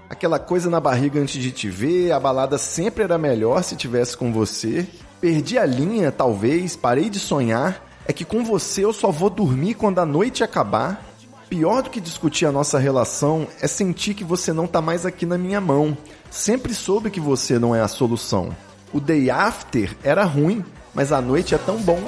Aquela 0.08 0.38
coisa 0.38 0.70
na 0.70 0.80
barriga 0.80 1.20
antes 1.20 1.42
de 1.42 1.52
te 1.52 1.68
ver, 1.68 2.12
a 2.12 2.20
balada 2.20 2.60
sempre 2.60 3.04
era 3.04 3.18
melhor 3.18 3.64
se 3.64 3.76
tivesse 3.76 4.16
com 4.16 4.32
você. 4.32 4.88
Perdi 5.20 5.58
a 5.58 5.66
linha, 5.66 6.12
talvez, 6.12 6.76
parei 6.76 7.10
de 7.10 7.18
sonhar. 7.18 7.84
É 8.06 8.14
que 8.14 8.24
com 8.24 8.44
você 8.44 8.86
eu 8.86 8.94
só 8.94 9.10
vou 9.10 9.30
dormir 9.30 9.74
quando 9.74 9.98
a 10.00 10.06
noite 10.06 10.44
acabar. 10.44 11.04
Pior 11.50 11.82
do 11.82 11.90
que 11.90 12.00
discutir 12.00 12.46
a 12.46 12.52
nossa 12.52 12.78
relação 12.78 13.48
é 13.60 13.68
sentir 13.68 14.14
que 14.14 14.24
você 14.24 14.54
não 14.54 14.68
tá 14.68 14.82
mais 14.82 15.06
aqui 15.06 15.26
na 15.26 15.38
minha 15.38 15.60
mão. 15.60 15.98
Sempre 16.30 16.74
soube 16.74 17.10
que 17.10 17.20
você 17.20 17.58
não 17.58 17.76
é 17.76 17.82
a 17.82 17.88
solução. 17.88 18.56
O 18.94 19.00
day 19.00 19.30
after 19.30 19.96
era 20.04 20.24
ruim, 20.24 20.64
mas 20.94 21.12
a 21.12 21.22
noite 21.22 21.56
é 21.56 21.58
tão 21.58 21.78
bom. 21.78 22.00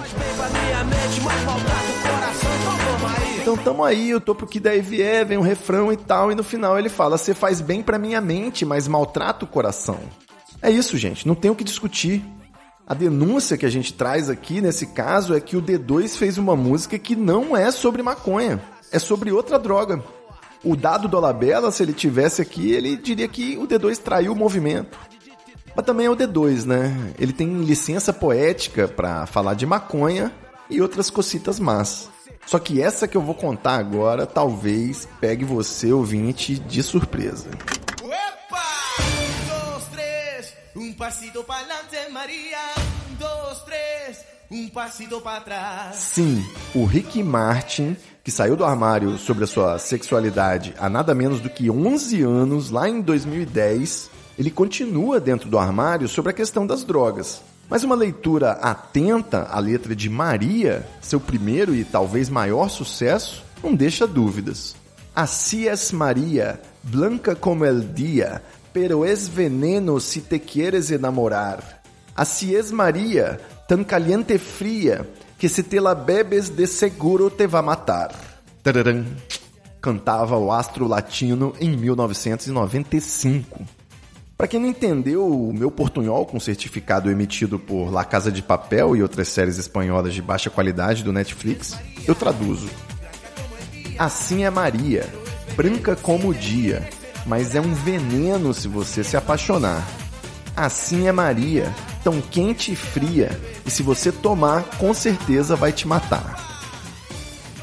Então 3.42 3.58
tamo 3.58 3.84
aí, 3.84 4.10
eu 4.10 4.22
tô 4.22 4.34
pro 4.34 4.48
que 4.48 4.60
daí 4.60 4.82
vier, 4.82 5.26
vem 5.26 5.38
um 5.38 5.42
refrão 5.42 5.92
e 5.92 5.98
tal, 5.98 6.32
e 6.32 6.36
no 6.36 6.44
final 6.44 6.80
ele 6.80 6.90
fala: 6.90 7.18
Você 7.18 7.34
faz 7.34 7.60
bem 7.62 7.84
pra 7.84 8.00
minha 8.00 8.22
mente, 8.22 8.66
mas 8.66 8.88
maltrata 8.88 9.46
o 9.46 9.48
coração. 9.48 10.00
É 10.62 10.72
isso, 10.72 10.98
gente, 10.98 11.28
não 11.28 11.36
tem 11.36 11.52
o 11.52 11.56
que 11.56 11.64
discutir. 11.64 12.24
A 12.88 12.94
denúncia 12.94 13.58
que 13.58 13.66
a 13.66 13.70
gente 13.70 13.94
traz 13.94 14.30
aqui 14.30 14.62
nesse 14.62 14.88
caso 14.88 15.36
é 15.36 15.40
que 15.40 15.56
o 15.58 15.62
D2 15.62 16.18
fez 16.18 16.38
uma 16.38 16.56
música 16.56 16.98
que 16.98 17.16
não 17.16 17.56
é 17.56 17.70
sobre 17.70 18.02
maconha, 18.02 18.62
é 18.92 18.98
sobre 18.98 19.32
outra 19.32 19.60
droga. 19.60 20.02
O 20.64 20.76
dado 20.76 21.08
do 21.08 21.18
Alabella, 21.18 21.70
se 21.70 21.84
ele 21.84 21.94
tivesse 21.94 22.42
aqui, 22.42 22.72
ele 22.72 22.96
diria 22.96 23.28
que 23.28 23.58
o 23.58 23.68
D2 23.68 23.98
traiu 23.98 24.32
o 24.32 24.36
movimento. 24.36 24.98
Mas 25.76 25.86
também 25.86 26.06
é 26.06 26.10
o 26.10 26.16
D2, 26.16 26.66
né? 26.66 27.14
Ele 27.20 27.34
tem 27.34 27.62
licença 27.64 28.14
poética 28.14 28.88
para 28.88 29.26
falar 29.26 29.54
de 29.54 29.66
maconha 29.66 30.32
e 30.74 30.82
outras 30.82 31.10
cocitas 31.10 31.60
más. 31.60 32.10
Só 32.46 32.60
que 32.60 32.82
essa 32.82 33.08
que 33.08 33.16
eu 33.16 33.22
vou 33.22 33.36
contar 33.36 33.78
agora 33.78 34.26
talvez 34.26 35.08
pegue 35.22 35.46
você, 35.46 35.94
ouvinte, 35.94 36.60
de 36.60 36.84
surpresa. 36.84 37.50
Tres, 39.92 40.54
un 40.76 40.94
pasito 40.94 41.44
para 41.44 41.60
adelante, 41.60 42.12
María. 42.12 42.58
Un, 43.12 43.16
dos, 43.16 43.62
tres, 43.64 44.26
un 44.50 44.70
pasito 44.70 45.22
para 45.22 45.38
atrás. 45.38 45.96
Sim, 45.96 46.44
o 46.74 46.86
Ricky 46.86 47.24
Martin, 47.24 47.96
que 48.24 48.32
saiu 48.32 48.56
do 48.56 48.66
armário 48.66 49.18
sobre 49.18 49.44
a 49.44 49.48
sua 49.48 49.78
sexualidade 49.78 50.74
há 50.80 50.90
nada 50.90 51.14
menos 51.14 51.40
do 51.40 51.50
que 51.50 51.70
11 51.70 52.24
anos, 52.24 52.70
lá 52.72 52.90
em 52.90 53.02
2010, 53.02 54.10
ele 54.38 54.50
continua 54.50 55.20
dentro 55.20 55.48
do 55.50 55.60
armário 55.60 56.08
sobre 56.08 56.32
a 56.32 56.34
questão 56.34 56.66
das 56.66 56.84
drogas. 56.84 57.42
Mas 57.70 57.84
uma 57.84 57.96
leitura 57.96 58.52
atenta 58.54 59.48
à 59.50 59.60
letra 59.60 59.96
de 59.96 60.10
Maria, 60.10 60.86
seu 61.02 61.20
primeiro 61.20 61.74
e 61.74 61.84
talvez 61.84 62.30
maior 62.30 62.70
sucesso, 62.70 63.44
não 63.64 63.74
deixa 63.74 64.06
dúvidas. 64.06 64.76
Así 65.16 65.68
es 65.68 65.92
María, 65.92 66.60
blanca 66.84 67.36
como 67.36 67.66
el 67.66 67.94
día, 67.94 68.42
pero 68.74 69.06
es 69.06 69.30
veneno 69.30 70.00
si 70.00 70.22
te 70.22 70.40
quieres 70.40 70.92
enamorar. 70.92 71.82
Así 72.16 72.56
es 72.56 72.72
María, 72.72 73.40
tan 73.68 73.84
caliente 73.84 74.38
fría, 74.38 75.08
que 75.38 75.50
se 75.50 75.64
te 75.64 75.80
la 75.80 75.94
bebes 75.94 76.56
de 76.56 76.68
seguro 76.68 77.30
te 77.30 77.48
va 77.48 77.62
matar. 77.62 78.12
Tararam. 78.64 79.06
Cantava 79.82 80.38
o 80.38 80.52
astro 80.52 80.88
latino 80.88 81.54
em 81.60 81.76
1995. 81.76 83.66
Para 84.44 84.50
quem 84.50 84.60
não 84.60 84.68
entendeu 84.68 85.26
o 85.26 85.54
meu 85.54 85.72
portunhol 85.72 86.26
com 86.26 86.38
certificado 86.38 87.10
emitido 87.10 87.58
por 87.58 87.90
La 87.90 88.04
Casa 88.04 88.30
de 88.30 88.42
Papel 88.42 88.94
e 88.94 89.02
outras 89.02 89.30
séries 89.30 89.58
espanholas 89.58 90.14
de 90.14 90.22
baixa 90.22 90.50
qualidade 90.50 91.02
do 91.02 91.14
Netflix, 91.14 91.80
eu 92.06 92.14
traduzo. 92.14 92.70
Assim 93.98 94.44
é 94.44 94.50
Maria, 94.50 95.08
branca 95.56 95.96
como 95.96 96.28
o 96.28 96.34
dia, 96.34 96.86
mas 97.26 97.56
é 97.56 97.62
um 97.62 97.74
veneno 97.74 98.54
se 98.54 98.68
você 98.68 99.02
se 99.02 99.16
apaixonar. 99.16 99.82
Assim 100.58 101.08
é 101.08 101.14
Maria, 101.14 101.74
tão 102.04 102.20
quente 102.20 102.74
e 102.74 102.76
fria, 102.76 103.40
e 103.66 103.72
se 103.72 103.82
você 103.82 104.12
tomar, 104.12 104.64
com 104.78 104.94
certeza 104.94 105.56
vai 105.56 105.72
te 105.72 105.88
matar. 105.88 106.36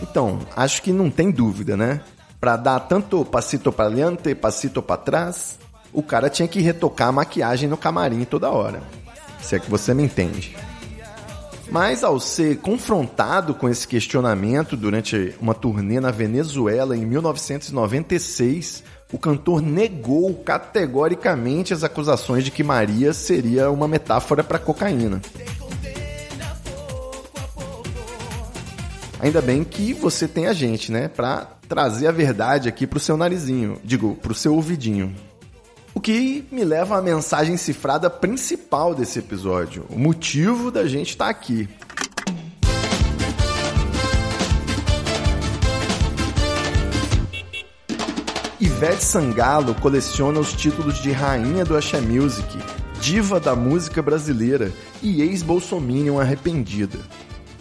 Então, 0.00 0.38
acho 0.56 0.80
que 0.80 0.94
não 0.94 1.10
tem 1.10 1.30
dúvida, 1.30 1.76
né? 1.76 2.00
Para 2.40 2.56
dar 2.56 2.80
tanto 2.80 3.22
passito 3.22 3.70
para 3.70 3.90
adiante, 3.90 4.34
passito 4.34 4.80
para 4.80 4.96
trás, 4.96 5.59
o 5.92 6.02
cara 6.02 6.30
tinha 6.30 6.48
que 6.48 6.60
retocar 6.60 7.08
a 7.08 7.12
maquiagem 7.12 7.68
no 7.68 7.76
camarim 7.76 8.24
toda 8.24 8.50
hora. 8.50 8.82
Se 9.40 9.56
é 9.56 9.58
que 9.58 9.70
você 9.70 9.92
me 9.94 10.02
entende. 10.02 10.56
Mas 11.70 12.02
ao 12.02 12.18
ser 12.18 12.58
confrontado 12.58 13.54
com 13.54 13.68
esse 13.68 13.86
questionamento 13.86 14.76
durante 14.76 15.34
uma 15.40 15.54
turnê 15.54 16.00
na 16.00 16.10
Venezuela 16.10 16.96
em 16.96 17.06
1996, 17.06 18.82
o 19.12 19.18
cantor 19.18 19.62
negou 19.62 20.34
categoricamente 20.34 21.72
as 21.72 21.84
acusações 21.84 22.44
de 22.44 22.50
que 22.50 22.64
Maria 22.64 23.12
seria 23.12 23.70
uma 23.70 23.86
metáfora 23.86 24.42
para 24.42 24.58
cocaína. 24.58 25.20
Ainda 29.20 29.42
bem 29.42 29.62
que 29.62 29.92
você 29.92 30.26
tem 30.26 30.46
a 30.46 30.52
gente, 30.52 30.90
né? 30.90 31.06
Pra 31.06 31.46
trazer 31.68 32.06
a 32.06 32.12
verdade 32.12 32.68
aqui 32.68 32.86
pro 32.86 32.98
seu 32.98 33.16
narizinho. 33.16 33.78
Digo, 33.84 34.16
pro 34.16 34.34
seu 34.34 34.54
ouvidinho. 34.54 35.14
O 36.00 36.02
que 36.02 36.46
me 36.50 36.64
leva 36.64 36.96
à 36.96 37.02
mensagem 37.02 37.58
cifrada 37.58 38.08
principal 38.08 38.94
desse 38.94 39.18
episódio. 39.18 39.84
O 39.90 39.98
motivo 39.98 40.70
da 40.70 40.86
gente 40.86 41.10
estar 41.10 41.26
tá 41.26 41.30
aqui. 41.30 41.68
Ivete 48.58 49.04
Sangalo 49.04 49.74
coleciona 49.74 50.40
os 50.40 50.54
títulos 50.54 51.02
de 51.02 51.12
rainha 51.12 51.66
do 51.66 51.76
Axé 51.76 52.00
Music, 52.00 52.48
diva 52.98 53.38
da 53.38 53.54
música 53.54 54.00
brasileira 54.00 54.72
e 55.02 55.20
ex-bolsominion 55.20 56.18
arrependida. 56.18 56.98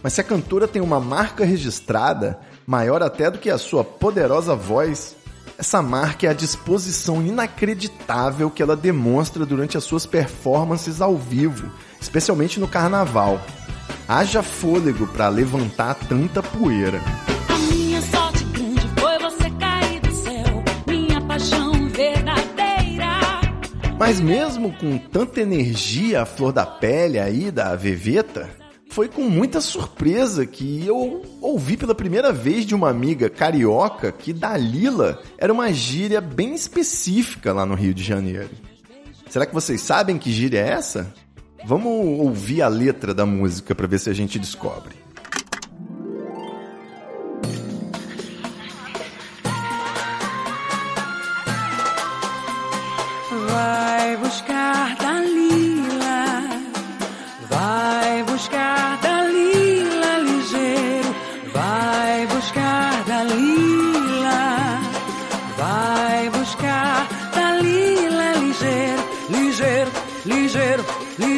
Mas 0.02 0.14
se 0.14 0.22
a 0.22 0.24
cantora 0.24 0.66
tem 0.66 0.82
uma 0.82 1.02
marca 1.02 1.44
registrada, 1.44 2.40
maior 2.66 3.04
até 3.04 3.30
do 3.30 3.38
que 3.38 3.50
a 3.50 3.58
sua 3.58 3.84
poderosa 3.84 4.56
voz, 4.56 5.18
essa 5.60 5.82
marca 5.82 6.26
é 6.26 6.30
a 6.30 6.34
disposição 6.34 7.22
inacreditável 7.22 8.50
que 8.50 8.64
ela 8.64 8.78
demonstra 8.78 9.46
durante 9.46 9.78
as 9.78 9.84
suas 9.84 10.06
performances 10.06 11.02
ao 11.02 11.18
vivo, 11.18 11.70
especialmente 12.00 12.62
no 12.62 12.68
carnaval. 12.68 13.42
Haja 14.08 14.42
fôlego 14.42 15.06
para 15.08 15.28
levantar 15.28 15.96
tanta 15.96 16.42
poeira. 16.42 17.02
Mas 24.00 24.22
mesmo 24.22 24.72
com 24.78 24.98
tanta 24.98 25.42
energia 25.42 26.22
à 26.22 26.26
flor 26.26 26.54
da 26.54 26.66
pele 26.66 27.20
aí 27.20 27.52
da 27.52 27.76
Veveta, 27.76 28.50
foi 28.90 29.08
com 29.08 29.22
muita 29.22 29.62
surpresa 29.62 30.46
que 30.46 30.86
eu 30.86 31.22
ouvi 31.42 31.78
pela 31.78 31.94
primeira 31.94 32.34
vez 32.34 32.66
de 32.66 32.74
uma 32.74 32.90
amiga 32.90 33.30
carioca 33.30 34.12
que 34.12 34.34
Dalila 34.34 35.22
era 35.38 35.54
uma 35.54 35.72
gíria 35.72 36.20
bem 36.20 36.56
específica 36.56 37.54
lá 37.54 37.66
no 37.66 37.76
Rio 37.76 37.94
de 37.94 38.04
Janeiro. 38.04 38.50
Será 39.30 39.46
que 39.46 39.54
vocês 39.54 39.80
sabem 39.80 40.18
que 40.18 40.32
gíria 40.32 40.60
é 40.60 40.70
essa? 40.70 41.14
Vamos 41.66 42.20
ouvir 42.20 42.64
a 42.64 42.68
letra 42.68 43.14
da 43.14 43.26
música 43.26 43.76
para 43.76 43.86
ver 43.86 44.00
se 44.00 44.10
a 44.10 44.14
gente 44.14 44.40
descobre. 44.40 44.96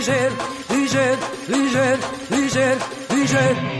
Ligeiro, 0.01 0.35
ligeiro, 0.71 1.19
ligeiro, 1.47 2.01
ligeiro, 2.31 2.81
ligeiro. 3.13 3.70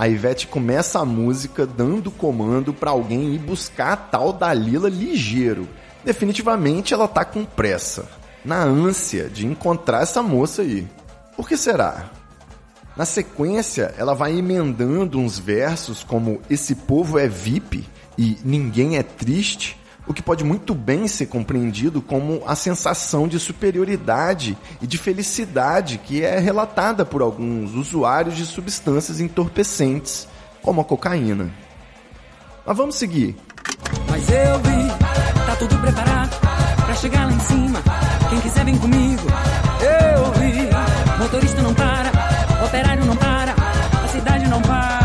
A 0.00 0.08
Ivete 0.08 0.46
começa 0.46 0.98
a 0.98 1.04
música 1.04 1.66
dando 1.66 2.10
comando 2.10 2.72
para 2.72 2.90
alguém 2.90 3.34
ir 3.34 3.38
buscar 3.38 3.92
a 3.92 3.96
tal 3.96 4.32
Dalila 4.32 4.88
ligeiro. 4.88 5.68
Definitivamente 6.02 6.94
ela 6.94 7.06
tá 7.06 7.22
com 7.22 7.44
pressa, 7.44 8.08
na 8.42 8.62
ânsia 8.64 9.28
de 9.28 9.46
encontrar 9.46 10.00
essa 10.00 10.22
moça 10.22 10.62
aí. 10.62 10.88
Por 11.36 11.46
que 11.46 11.54
será? 11.54 12.08
Na 12.96 13.04
sequência, 13.04 13.94
ela 13.98 14.14
vai 14.14 14.38
emendando 14.38 15.18
uns 15.18 15.38
versos 15.38 16.02
como 16.02 16.40
Esse 16.48 16.74
povo 16.74 17.18
é 17.18 17.28
VIP 17.28 17.86
e 18.16 18.38
Ninguém 18.42 18.96
é 18.96 19.02
triste, 19.02 19.78
o 20.10 20.12
que 20.12 20.22
pode 20.22 20.42
muito 20.42 20.74
bem 20.74 21.06
ser 21.06 21.26
compreendido 21.26 22.02
como 22.02 22.42
a 22.44 22.56
sensação 22.56 23.28
de 23.28 23.38
superioridade 23.38 24.58
e 24.82 24.86
de 24.86 24.98
felicidade 24.98 25.98
que 25.98 26.24
é 26.24 26.40
relatada 26.40 27.04
por 27.06 27.22
alguns 27.22 27.74
usuários 27.76 28.36
de 28.36 28.44
substâncias 28.44 29.20
entorpecentes, 29.20 30.26
como 30.62 30.80
a 30.80 30.84
cocaína. 30.84 31.48
Mas 32.66 32.76
vamos 32.76 32.96
seguir. 32.96 33.36
Mas 34.08 34.28
eu 34.28 34.58
vi, 34.58 34.88
tá 35.46 35.56
tudo 35.56 35.78
preparado 35.78 36.40
pra 36.84 36.94
chegar 36.96 37.26
lá 37.26 37.32
em 37.32 37.40
cima. 37.40 37.80
Quem 38.30 38.40
quiser 38.40 38.64
vem 38.64 38.78
comigo. 38.78 39.22
Eu 39.80 40.32
vi, 40.32 41.22
motorista 41.22 41.62
não 41.62 41.72
para, 41.72 42.10
operário 42.64 43.04
não 43.04 43.14
para, 43.14 43.54
a 44.04 44.08
cidade 44.08 44.48
não 44.48 44.60
para. 44.60 44.99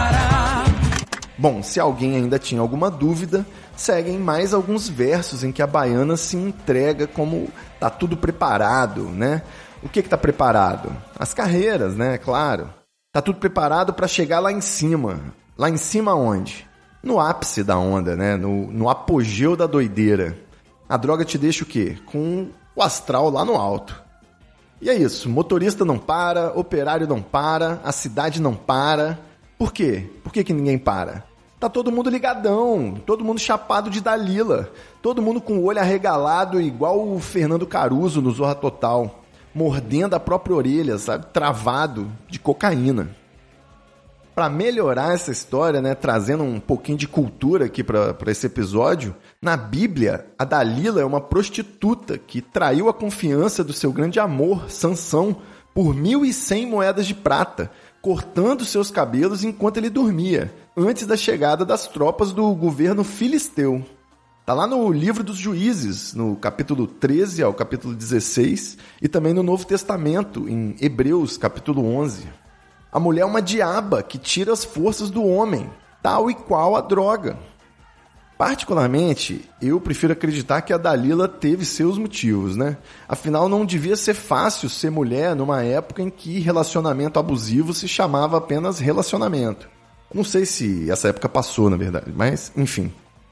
Bom, 1.38 1.62
se 1.62 1.80
alguém 1.80 2.16
ainda 2.16 2.40
tinha 2.40 2.62
alguma 2.62 2.90
dúvida, 2.90 3.46
seguem 3.76 4.18
mais 4.18 4.54
alguns 4.54 4.88
versos 4.88 5.44
em 5.44 5.52
que 5.52 5.62
a 5.62 5.68
baiana 5.68 6.16
se 6.16 6.38
entrega 6.38 7.08
como 7.08 7.50
tá 7.80 7.90
tudo 7.90 8.16
preparado, 8.16 9.04
né? 9.04 9.42
O 9.84 9.90
que 9.90 10.02
tá 10.02 10.18
preparado? 10.18 10.96
As 11.18 11.34
carreiras, 11.34 11.96
né? 11.96 12.18
Claro. 12.18 12.70
Tá 13.12 13.22
tudo 13.22 13.40
preparado 13.40 13.94
para 13.94 14.08
chegar 14.08 14.40
lá 14.40 14.52
em 14.52 14.62
cima. 14.62 15.20
Lá 15.58 15.70
em 15.70 15.78
cima 15.78 16.16
onde? 16.16 16.68
No 17.04 17.20
ápice 17.20 17.64
da 17.64 17.78
onda, 17.78 18.16
né? 18.16 18.36
No, 18.36 18.72
no 18.72 18.90
apogeu 18.90 19.56
da 19.56 19.68
doideira. 19.68 20.38
A 20.88 20.98
droga 20.98 21.26
te 21.26 21.38
deixa 21.38 21.64
o 21.64 21.68
quê? 21.68 21.98
Com 22.06 22.50
o 22.76 22.82
astral 22.82 23.30
lá 23.30 23.44
no 23.44 23.56
alto. 23.56 24.04
E 24.82 24.90
é 24.90 24.94
isso, 24.94 25.30
motorista 25.30 25.86
não 25.86 25.98
para, 25.98 26.52
operário 26.54 27.08
não 27.08 27.22
para, 27.22 27.80
a 27.84 27.92
cidade 27.92 28.42
não 28.42 28.54
para. 28.54 29.18
Por 29.58 29.72
quê? 29.72 30.10
Por 30.24 30.34
que, 30.34 30.44
que 30.44 30.54
ninguém 30.54 30.78
para? 30.78 31.24
Tá 31.60 31.70
todo 31.70 31.92
mundo 31.92 32.10
ligadão, 32.10 32.96
todo 33.06 33.24
mundo 33.24 33.40
chapado 33.40 33.90
de 33.90 34.02
Dalila, 34.02 34.70
todo 35.02 35.22
mundo 35.22 35.40
com 35.40 35.58
o 35.58 35.64
olho 35.64 35.80
arregalado 35.80 36.60
igual 36.60 37.08
o 37.08 37.20
Fernando 37.20 37.66
Caruso 37.66 38.22
no 38.22 38.32
Zorra 38.32 38.56
Total, 38.56 39.24
mordendo 39.54 40.16
a 40.16 40.20
própria 40.20 40.56
orelha, 40.56 40.98
sabe? 40.98 41.28
Travado 41.28 42.12
de 42.30 42.38
cocaína. 42.38 43.10
Para 44.36 44.50
melhorar 44.50 45.14
essa 45.14 45.32
história, 45.32 45.82
né, 45.82 45.96
trazendo 45.96 46.44
um 46.44 46.60
pouquinho 46.60 46.98
de 46.98 47.08
cultura 47.08 47.66
aqui 47.66 47.82
para 47.82 48.14
esse 48.28 48.48
episódio, 48.48 49.16
na 49.42 49.56
Bíblia, 49.56 50.28
a 50.38 50.44
Dalila 50.44 51.00
é 51.00 51.06
uma 51.06 51.22
prostituta 51.22 52.18
que 52.18 52.42
traiu 52.42 52.90
a 52.90 52.94
confiança 52.94 53.64
do 53.64 53.72
seu 53.72 53.94
grande 53.94 54.20
amor, 54.20 54.70
Sansão, 54.70 55.38
por 55.74 55.96
1.100 55.96 56.68
moedas 56.68 57.06
de 57.06 57.14
prata, 57.14 57.72
cortando 58.06 58.64
seus 58.64 58.92
cabelos 58.92 59.44
enquanto 59.44 59.78
ele 59.78 59.90
dormia, 59.90 60.54
antes 60.78 61.08
da 61.08 61.18
chegada 61.18 61.66
das 61.66 61.88
tropas 61.88 62.32
do 62.32 62.54
governo 62.54 63.04
filisteu. 63.04 63.84
Tá 64.46 64.54
lá 64.54 64.68
no 64.68 64.92
livro 64.92 65.24
dos 65.24 65.38
Juízes, 65.38 66.14
no 66.14 66.36
capítulo 66.36 66.86
13 66.86 67.42
ao 67.42 67.52
capítulo 67.52 67.96
16, 67.96 68.78
e 69.02 69.08
também 69.08 69.34
no 69.34 69.42
Novo 69.42 69.66
Testamento, 69.66 70.48
em 70.48 70.76
Hebreus, 70.80 71.36
capítulo 71.36 71.84
11. 71.96 72.28
A 72.92 73.00
mulher 73.00 73.22
é 73.22 73.26
uma 73.26 73.42
diaba 73.42 74.04
que 74.04 74.20
tira 74.20 74.54
as 74.54 74.64
forças 74.64 75.10
do 75.10 75.26
homem, 75.26 75.68
tal 76.04 76.30
e 76.30 76.36
qual 76.36 76.76
a 76.76 76.82
droga. 76.82 77.40
Particularmente, 78.38 79.50
eu 79.62 79.80
prefiro 79.80 80.12
acreditar 80.12 80.62
que 80.62 80.74
a 80.74 80.78
Dalila 80.78 81.28
teve 81.28 81.64
seus 81.64 81.98
motivos, 81.98 82.58
né? 82.58 82.78
Afinal, 83.08 83.48
não 83.48 83.66
devia 83.66 83.96
ser 83.96 84.14
fácil 84.14 84.70
ser 84.70 84.90
mulher 84.90 85.34
numa 85.34 85.64
época 85.64 86.02
em 86.02 86.10
que 86.10 86.40
relacionamento 86.40 87.18
abusivo 87.18 87.74
se 87.74 87.88
chamava 87.88 88.38
apenas 88.38 88.78
relacionamento. 88.78 89.70
Não 90.14 90.24
sei 90.24 90.46
se 90.46 90.92
essa 90.92 91.08
época 91.08 91.30
passou, 91.30 91.70
na 91.70 91.78
verdade, 91.78 92.12
mas 92.14 92.52
enfim. 92.58 92.92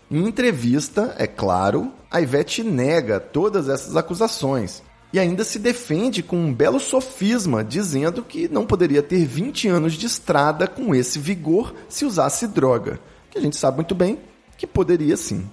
Em 0.10 0.26
entrevista, 0.26 1.14
é 1.18 1.28
claro, 1.28 1.92
a 2.10 2.22
Ivete 2.22 2.64
nega 2.64 3.20
todas 3.20 3.68
essas 3.68 3.98
acusações 3.98 4.82
e 5.12 5.20
ainda 5.20 5.44
se 5.44 5.60
defende 5.60 6.24
com 6.24 6.38
um 6.38 6.54
belo 6.54 6.80
sofisma, 6.80 7.64
dizendo 7.64 8.24
que 8.24 8.48
não 8.48 8.66
poderia 8.66 9.04
ter 9.04 9.26
20 9.26 9.68
anos 9.68 9.94
de 9.94 10.06
estrada 10.06 10.66
com 10.66 10.96
esse 10.96 11.20
vigor 11.20 11.74
se 11.90 12.06
usasse 12.06 12.48
droga, 12.48 13.00
que 13.30 13.38
a 13.38 13.42
gente 13.42 13.58
sabe 13.58 13.78
muito 13.78 13.94
bem 13.94 14.18
que 14.58 14.68
poderia 14.68 15.18
sim. 15.18 15.50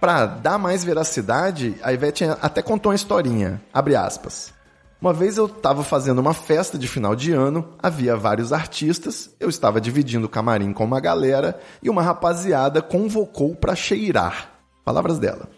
Para 0.00 0.26
dar 0.26 0.58
mais 0.58 0.82
veracidade, 0.82 1.76
a 1.82 1.92
Ivete 1.92 2.24
até 2.24 2.62
contou 2.62 2.90
uma 2.90 2.96
historinha, 2.96 3.60
abre 3.72 3.94
aspas. 3.94 4.52
Uma 5.00 5.12
vez 5.12 5.38
eu 5.38 5.46
estava 5.46 5.82
fazendo 5.82 6.18
uma 6.18 6.34
festa 6.34 6.78
de 6.78 6.86
final 6.86 7.16
de 7.16 7.32
ano, 7.32 7.66
havia 7.82 8.16
vários 8.16 8.52
artistas, 8.52 9.30
eu 9.40 9.48
estava 9.48 9.80
dividindo 9.80 10.26
o 10.26 10.28
camarim 10.28 10.72
com 10.72 10.84
uma 10.84 11.00
galera 11.00 11.58
e 11.82 11.88
uma 11.88 12.02
rapaziada 12.02 12.82
convocou 12.82 13.54
para 13.54 13.74
cheirar. 13.74 14.50
Palavras 14.84 15.18
dela. 15.18 15.48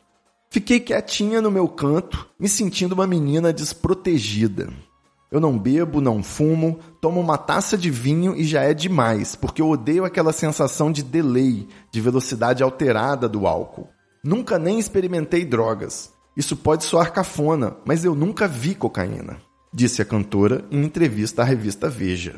Fiquei 0.49 0.79
quietinha 0.79 1.41
no 1.41 1.51
meu 1.51 1.67
canto, 1.67 2.29
me 2.39 2.49
sentindo 2.49 2.93
uma 2.93 3.07
menina 3.07 3.53
desprotegida. 3.53 4.69
Eu 5.33 5.41
não 5.41 5.59
bebo, 5.59 6.03
não 6.03 6.23
fumo, 6.23 6.79
tomo 7.01 7.19
uma 7.19 7.39
taça 7.39 7.79
de 7.79 7.91
vinho 7.91 8.37
e 8.37 8.45
já 8.45 8.65
é 8.65 8.75
demais, 8.75 9.35
porque 9.35 9.63
eu 9.63 9.71
odeio 9.71 10.05
aquela 10.05 10.31
sensação 10.31 10.93
de 10.93 11.03
delay, 11.03 11.67
de 11.91 12.03
velocidade 12.03 12.63
alterada 12.63 13.27
do 13.27 13.47
álcool. 13.47 13.89
Nunca 14.23 14.59
nem 14.59 14.79
experimentei 14.79 15.43
drogas. 15.43 16.13
Isso 16.37 16.55
pode 16.55 16.85
soar 16.85 17.15
cafona, 17.15 17.75
mas 17.87 18.05
eu 18.05 18.15
nunca 18.15 18.47
vi 18.47 18.75
cocaína, 18.75 19.41
disse 19.73 20.03
a 20.03 20.05
cantora 20.05 20.67
em 20.71 20.85
entrevista 20.85 21.41
à 21.41 21.47
revista 21.47 21.89
Veja. 21.89 22.35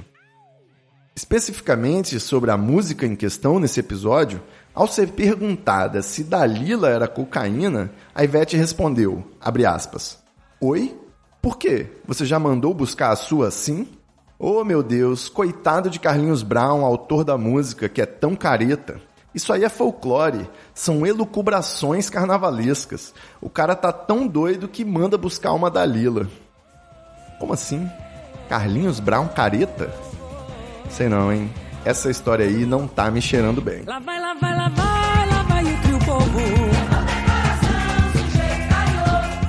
Especificamente 1.16 2.20
sobre 2.20 2.52
a 2.52 2.56
música 2.56 3.04
em 3.04 3.16
questão 3.16 3.58
nesse 3.58 3.80
episódio, 3.80 4.40
ao 4.72 4.86
ser 4.86 5.08
perguntada 5.08 6.00
se 6.00 6.22
Dalila 6.22 6.88
era 6.88 7.08
cocaína, 7.08 7.90
a 8.14 8.22
Ivete 8.22 8.56
respondeu, 8.56 9.24
aspas, 9.66 10.18
Oi? 10.60 11.03
Por 11.44 11.58
quê? 11.58 11.88
Você 12.06 12.24
já 12.24 12.38
mandou 12.38 12.72
buscar 12.72 13.10
a 13.10 13.16
sua 13.16 13.48
assim? 13.48 13.86
Oh, 14.38 14.64
meu 14.64 14.82
Deus, 14.82 15.28
coitado 15.28 15.90
de 15.90 16.00
Carlinhos 16.00 16.42
Brown, 16.42 16.82
autor 16.82 17.22
da 17.22 17.36
música 17.36 17.86
que 17.86 18.00
é 18.00 18.06
tão 18.06 18.34
careta. 18.34 18.98
Isso 19.34 19.52
aí 19.52 19.62
é 19.62 19.68
folclore, 19.68 20.48
são 20.72 21.06
elucubrações 21.06 22.08
carnavalescas. 22.08 23.12
O 23.42 23.50
cara 23.50 23.76
tá 23.76 23.92
tão 23.92 24.26
doido 24.26 24.66
que 24.66 24.86
manda 24.86 25.18
buscar 25.18 25.52
uma 25.52 25.70
Dalila. 25.70 26.26
Como 27.38 27.52
assim? 27.52 27.90
Carlinhos 28.48 28.98
Brown 28.98 29.28
careta? 29.28 29.94
Sei 30.88 31.10
não, 31.10 31.30
hein? 31.30 31.52
Essa 31.84 32.10
história 32.10 32.46
aí 32.46 32.64
não 32.64 32.88
tá 32.88 33.10
me 33.10 33.20
cheirando 33.20 33.60
bem. 33.60 33.82
Lá 33.84 33.98
vai, 33.98 34.18
lá 34.18 34.32
vai, 34.32 34.56
lá 34.56 34.68
vai, 34.70 35.28
lá 35.28 35.42
vai 35.42 35.64
o 35.64 36.04
povo. 36.06 36.53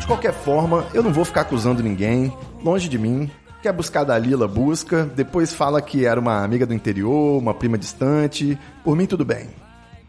De 0.06 0.08
qualquer 0.08 0.34
forma, 0.34 0.86
eu 0.94 1.02
não 1.02 1.12
vou 1.12 1.26
ficar 1.26 1.42
acusando 1.42 1.82
ninguém, 1.82 2.32
longe 2.64 2.88
de 2.88 2.96
mim. 2.96 3.28
Quer 3.64 3.74
buscar 3.74 4.04
Dalila, 4.04 4.48
busca. 4.48 5.04
Depois 5.04 5.52
fala 5.52 5.82
que 5.82 6.06
era 6.06 6.20
uma 6.20 6.44
amiga 6.44 6.64
do 6.64 6.76
interior, 6.76 7.40
uma 7.40 7.56
prima 7.56 7.76
distante. 7.76 8.56
Por 8.84 8.96
mim, 8.96 9.08
tudo 9.08 9.26
bem. 9.26 9.50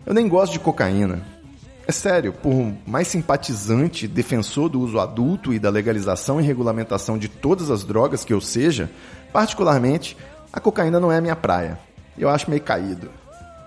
Eu 0.05 0.13
nem 0.13 0.29
gosto 0.29 0.53
de 0.53 0.59
cocaína. 0.59 1.27
É 1.89 1.93
sério, 1.93 2.35
por 2.35 2.75
mais 2.87 3.09
simpatizante, 3.09 4.07
defensor 4.07 4.69
do 4.69 4.83
uso 4.83 5.01
adulto 5.01 5.55
e 5.55 5.59
da 5.59 5.71
legalização 5.71 6.39
e 6.39 6.45
regulamentação 6.45 7.17
de 7.17 7.31
todas 7.31 7.71
as 7.71 7.83
drogas 7.83 8.23
que 8.23 8.35
eu 8.35 8.41
seja, 8.43 8.91
particularmente, 9.33 10.15
a 10.53 10.61
cocaína 10.61 11.01
não 11.01 11.11
é 11.11 11.17
a 11.17 11.23
minha 11.23 11.37
praia. 11.37 11.81
Eu 12.19 12.29
acho 12.29 12.51
meio 12.51 12.61
caído. 12.61 13.09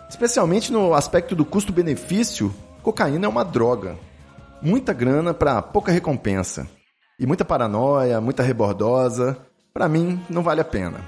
Especialmente 0.07 0.71
no 0.71 0.93
aspecto 0.93 1.35
do 1.35 1.43
custo-benefício, 1.43 2.53
cocaína 2.83 3.25
é 3.25 3.29
uma 3.29 3.43
droga 3.43 3.97
muita 4.61 4.93
grana 4.93 5.33
para 5.33 5.61
pouca 5.61 5.91
recompensa. 5.91 6.67
E 7.19 7.25
muita 7.25 7.43
paranoia, 7.43 8.21
muita 8.21 8.43
rebordosa. 8.43 9.37
Para 9.73 9.89
mim, 9.89 10.19
não 10.29 10.41
vale 10.41 10.61
a 10.61 10.65
pena. 10.65 10.99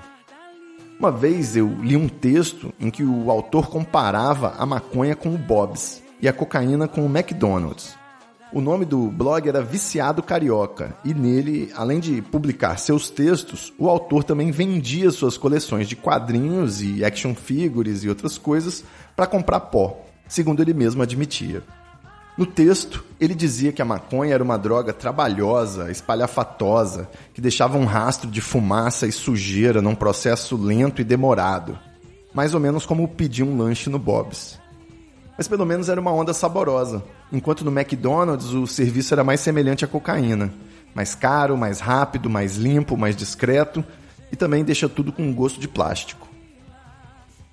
Uma 1.00 1.12
vez 1.12 1.56
eu 1.56 1.68
li 1.82 1.98
um 1.98 2.08
texto 2.08 2.74
em 2.80 2.92
que 2.92 3.04
o 3.04 3.32
autor 3.32 3.70
comparava 3.70 4.54
a 4.58 4.66
maconha 4.66 5.16
com 5.16 5.34
o 5.34 5.38
Bob's 5.38 6.02
e 6.22 6.28
a 6.28 6.34
cocaína 6.34 6.88
com 6.88 7.02
o 7.02 7.10
McDonald's. 7.10 7.96
O 8.54 8.60
nome 8.60 8.84
do 8.84 9.08
blog 9.08 9.48
era 9.48 9.64
Viciado 9.64 10.22
Carioca 10.22 10.94
e 11.06 11.14
nele, 11.14 11.72
além 11.74 12.02
de 12.02 12.22
publicar 12.22 12.78
seus 12.78 13.10
textos, 13.10 13.74
o 13.80 13.90
autor 13.90 14.26
também 14.26 14.52
vendia 14.52 15.10
suas 15.10 15.38
coleções 15.38 15.88
de 15.88 15.96
quadrinhos 15.96 16.82
e 16.82 17.04
action 17.04 17.34
figures 17.34 18.04
e 18.04 18.10
outras 18.10 18.38
coisas 18.38 18.84
para 19.16 19.26
comprar 19.26 19.62
pó, 19.62 20.06
segundo 20.28 20.62
ele 20.62 20.74
mesmo 20.74 21.02
admitia. 21.02 21.64
No 22.38 22.46
texto, 22.46 23.04
ele 23.20 23.36
dizia 23.36 23.72
que 23.72 23.82
a 23.82 23.86
maconha 23.86 24.34
era 24.34 24.44
uma 24.44 24.58
droga 24.58 24.94
trabalhosa, 24.94 25.92
espalhafatosa, 25.92 27.10
que 27.34 27.42
deixava 27.42 27.78
um 27.78 27.86
rastro 27.86 28.30
de 28.30 28.40
fumaça 28.40 29.06
e 29.06 29.12
sujeira 29.12 29.82
num 29.82 29.94
processo 29.94 30.56
lento 30.56 31.02
e 31.02 31.04
demorado. 31.04 31.78
Mais 32.34 32.54
ou 32.54 32.60
menos 32.60 32.86
como 32.86 33.08
pedir 33.08 33.44
um 33.44 33.58
lanche 33.58 33.90
no 33.90 34.00
Bob's. 34.00 34.58
Mas 35.38 35.48
pelo 35.48 35.66
menos 35.66 35.90
era 35.90 36.00
uma 36.00 36.14
onda 36.14 36.34
saborosa, 36.34 37.04
enquanto 37.32 37.66
no 37.66 37.72
McDonald's 37.72 38.54
o 38.54 38.66
serviço 38.66 39.14
era 39.14 39.24
mais 39.24 39.42
semelhante 39.42 39.84
à 39.84 39.88
cocaína. 39.88 40.54
Mais 40.96 41.14
caro, 41.14 41.58
mais 41.58 41.80
rápido, 41.80 42.30
mais 42.30 42.56
limpo, 42.58 42.98
mais 42.98 43.16
discreto 43.16 43.84
e 44.32 44.36
também 44.36 44.64
deixa 44.64 44.88
tudo 44.88 45.12
com 45.12 45.24
um 45.24 45.34
gosto 45.34 45.60
de 45.60 45.68
plástico. 45.68 46.30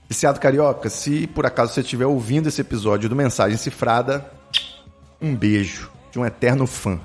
Viciado 0.09 0.41
Carioca, 0.41 0.88
se 0.88 1.27
por 1.27 1.45
acaso 1.45 1.75
você 1.75 1.81
estiver 1.81 2.07
ouvindo 2.07 2.49
esse 2.49 2.61
episódio 2.61 3.09
do 3.09 3.17
Mensagem 3.17 3.59
Cifrada, 3.59 4.38
um 5.20 5.35
beijo 5.35 5.90
de 6.11 6.18
um 6.18 6.24
eterno 6.24 6.66
fã. 6.66 7.00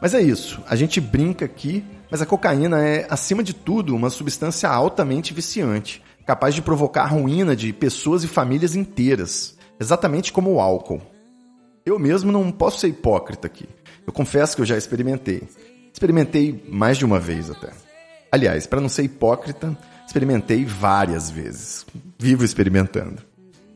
Mas 0.00 0.14
é 0.14 0.20
isso, 0.20 0.62
a 0.68 0.76
gente 0.76 1.00
brinca 1.00 1.44
aqui, 1.44 1.84
mas 2.10 2.20
a 2.20 2.26
cocaína 2.26 2.82
é, 2.86 3.06
acima 3.08 3.42
de 3.42 3.54
tudo, 3.54 3.94
uma 3.94 4.10
substância 4.10 4.68
altamente 4.68 5.32
viciante, 5.32 6.02
capaz 6.26 6.54
de 6.54 6.62
provocar 6.62 7.04
a 7.04 7.08
ruína 7.08 7.56
de 7.56 7.72
pessoas 7.72 8.22
e 8.22 8.28
famílias 8.28 8.76
inteiras, 8.76 9.56
exatamente 9.80 10.32
como 10.32 10.52
o 10.52 10.60
álcool. 10.60 11.00
Eu 11.86 11.98
mesmo 11.98 12.32
não 12.32 12.50
posso 12.50 12.80
ser 12.80 12.88
hipócrita 12.88 13.46
aqui. 13.46 13.68
Eu 14.06 14.12
confesso 14.12 14.56
que 14.56 14.62
eu 14.62 14.66
já 14.66 14.76
experimentei. 14.76 15.42
Experimentei 15.92 16.64
mais 16.68 16.96
de 16.96 17.04
uma 17.04 17.20
vez 17.20 17.50
até. 17.50 17.70
Aliás, 18.32 18.66
para 18.66 18.80
não 18.80 18.88
ser 18.88 19.04
hipócrita, 19.04 19.76
experimentei 20.06 20.64
várias 20.64 21.30
vezes. 21.30 21.86
Vivo 22.18 22.44
experimentando. 22.44 23.33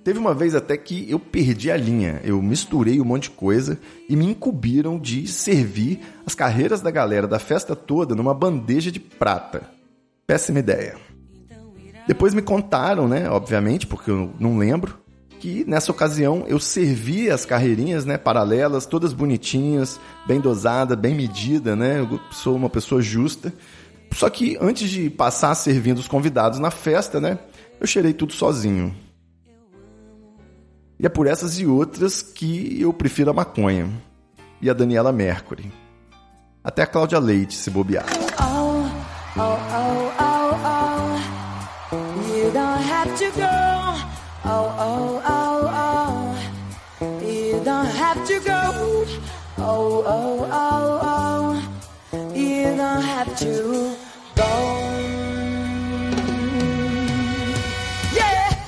Teve 0.09 0.19
uma 0.19 0.33
vez 0.33 0.55
até 0.55 0.75
que 0.75 1.05
eu 1.11 1.19
perdi 1.19 1.71
a 1.71 1.77
linha, 1.77 2.19
eu 2.25 2.41
misturei 2.41 2.99
um 2.99 3.05
monte 3.05 3.25
de 3.25 3.31
coisa 3.33 3.79
e 4.09 4.17
me 4.17 4.25
incumbiram 4.25 4.99
de 4.99 5.27
servir 5.29 6.01
as 6.25 6.35
carreiras 6.35 6.81
da 6.81 6.91
galera 6.91 7.29
da 7.29 7.39
festa 7.39 7.77
toda 7.77 8.15
numa 8.15 8.33
bandeja 8.33 8.91
de 8.91 8.99
prata. 8.99 9.69
Péssima 10.27 10.61
ideia. 10.61 10.97
Depois 12.07 12.33
me 12.33 12.41
contaram, 12.41 13.07
né, 13.07 13.29
obviamente, 13.29 13.87
porque 13.87 14.11
eu 14.11 14.33
não 14.41 14.57
lembro, 14.57 14.99
que 15.39 15.63
nessa 15.69 15.93
ocasião 15.93 16.43
eu 16.49 16.59
servi 16.59 17.31
as 17.31 17.45
carreirinhas, 17.45 18.07
né, 18.07 18.17
paralelas, 18.17 18.87
todas 18.87 19.13
bonitinhas, 19.13 20.01
bem 20.27 20.41
dosada, 20.41 20.97
bem 20.97 21.15
medida, 21.15 21.77
né? 21.77 21.99
Eu 21.99 22.19
sou 22.31 22.57
uma 22.57 22.71
pessoa 22.71 23.03
justa. 23.03 23.53
Só 24.15 24.31
que 24.31 24.57
antes 24.59 24.89
de 24.89 25.11
passar 25.11 25.55
servindo 25.55 25.99
os 25.99 26.09
convidados 26.09 26.59
na 26.59 26.71
festa, 26.71 27.21
né, 27.21 27.39
eu 27.79 27.87
cheirei 27.87 28.15
tudo 28.15 28.33
sozinho. 28.33 28.97
E 31.01 31.07
é 31.07 31.09
por 31.09 31.27
essas 31.29 31.59
e 31.61 31.67
outras 31.67 32.23
que 32.23 32.81
eu 32.81 32.93
prefiro 32.93 33.31
a 33.31 33.33
maconha. 33.33 33.89
E 34.61 34.69
a 34.69 34.75
Daniela 34.75 35.13
Mercury. 35.13 35.73
Até 36.65 36.83
a 36.83 36.87
Cláudia 36.87 37.21
Leite 37.21 37.55
se 37.55 37.71
bobear. 37.71 38.05
Oh, 38.41 38.89
oh, 39.37 39.59
oh, 39.71 40.13
oh, 40.19 40.57
oh. 40.65 41.99
You 42.27 42.51
don't 42.51 42.83
have 42.83 43.15
to 43.17 43.31
go. 43.31 43.47
Oh, 44.45 44.75
oh, 44.79 45.23
oh, 45.25 45.69
oh. 45.71 47.25
You 47.25 47.61
don't 47.65 47.87
have 47.87 48.25
to 48.27 48.41
go. 48.41 49.07
Oh, 49.59 50.05
oh, 50.05 50.49
oh, 50.51 51.01
oh. 51.03 51.55
You 52.35 52.77
don't 52.77 53.05
have 53.05 53.35
to 53.37 53.97
go. 54.35 54.49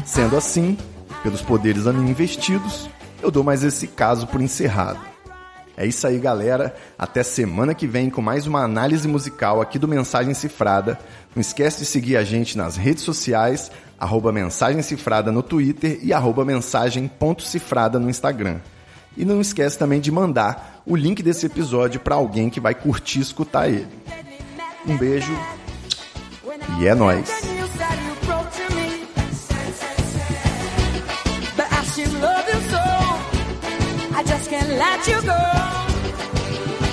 Sendo 0.04 0.36
assim, 0.36 0.76
pelos 1.22 1.42
poderes 1.42 1.87
a 1.87 1.92
mim 1.92 2.11
investidos, 2.11 2.88
eu 3.22 3.30
dou 3.30 3.44
mais 3.44 3.62
esse 3.62 3.87
caso 3.87 4.26
por 4.26 4.40
encerrado. 4.40 5.00
É 5.76 5.87
isso 5.87 6.06
aí, 6.06 6.18
galera. 6.18 6.74
Até 6.98 7.22
semana 7.22 7.74
que 7.74 7.87
vem 7.87 8.11
com 8.11 8.20
mais 8.20 8.46
uma 8.46 8.62
análise 8.62 9.09
musical 9.09 9.62
aqui 9.62 9.78
do 9.78 9.88
Mensagem 9.88 10.35
Cifrada. 10.35 10.98
Não 11.35 11.40
esquece 11.40 11.78
de 11.78 11.87
seguir 11.87 12.16
a 12.16 12.22
gente 12.22 12.56
nas 12.59 12.76
redes 12.76 13.02
sociais, 13.02 13.70
arroba 13.98 14.30
Mensagem 14.30 14.83
Cifrada 14.83 15.33
no 15.33 15.42
Twitter 15.42 15.98
e 16.02 16.12
arroba 16.12 16.44
mensagem.cifrada 16.44 17.98
no 17.98 18.11
Instagram. 18.11 18.59
E 19.16 19.24
não 19.24 19.40
esquece 19.40 19.78
também 19.78 20.00
de 20.00 20.12
mandar 20.12 20.83
o 20.85 20.94
link 20.94 21.22
desse 21.22 21.46
episódio 21.46 21.98
para 22.00 22.14
alguém 22.14 22.50
que 22.50 22.61
vai 22.61 22.74
curtir 22.74 23.20
escutar 23.20 23.68
ele. 23.68 23.88
Um 24.87 24.96
beijo 24.96 25.33
e 26.78 26.87
é 26.87 26.94
nóis! 26.94 27.39
I 34.50 34.52
can't 34.52 34.70
let 34.70 35.06
you 35.06 35.22
go. 35.22 35.42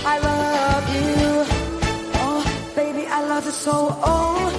I 0.05 0.19
love 0.29 0.85
you. 0.93 1.43
Oh, 2.21 2.71
baby, 2.75 3.07
I 3.07 3.21
love 3.23 3.45
you 3.45 3.51
so. 3.51 3.97
Oh, 4.03 4.56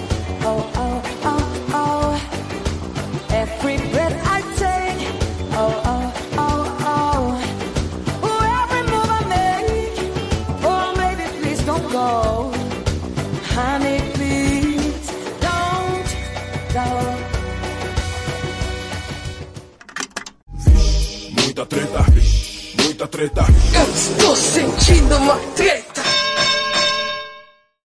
treta. 23.19 23.45
Eu 23.75 23.95
estou 23.95 24.37
sentindo 24.37 25.17
uma. 25.17 25.48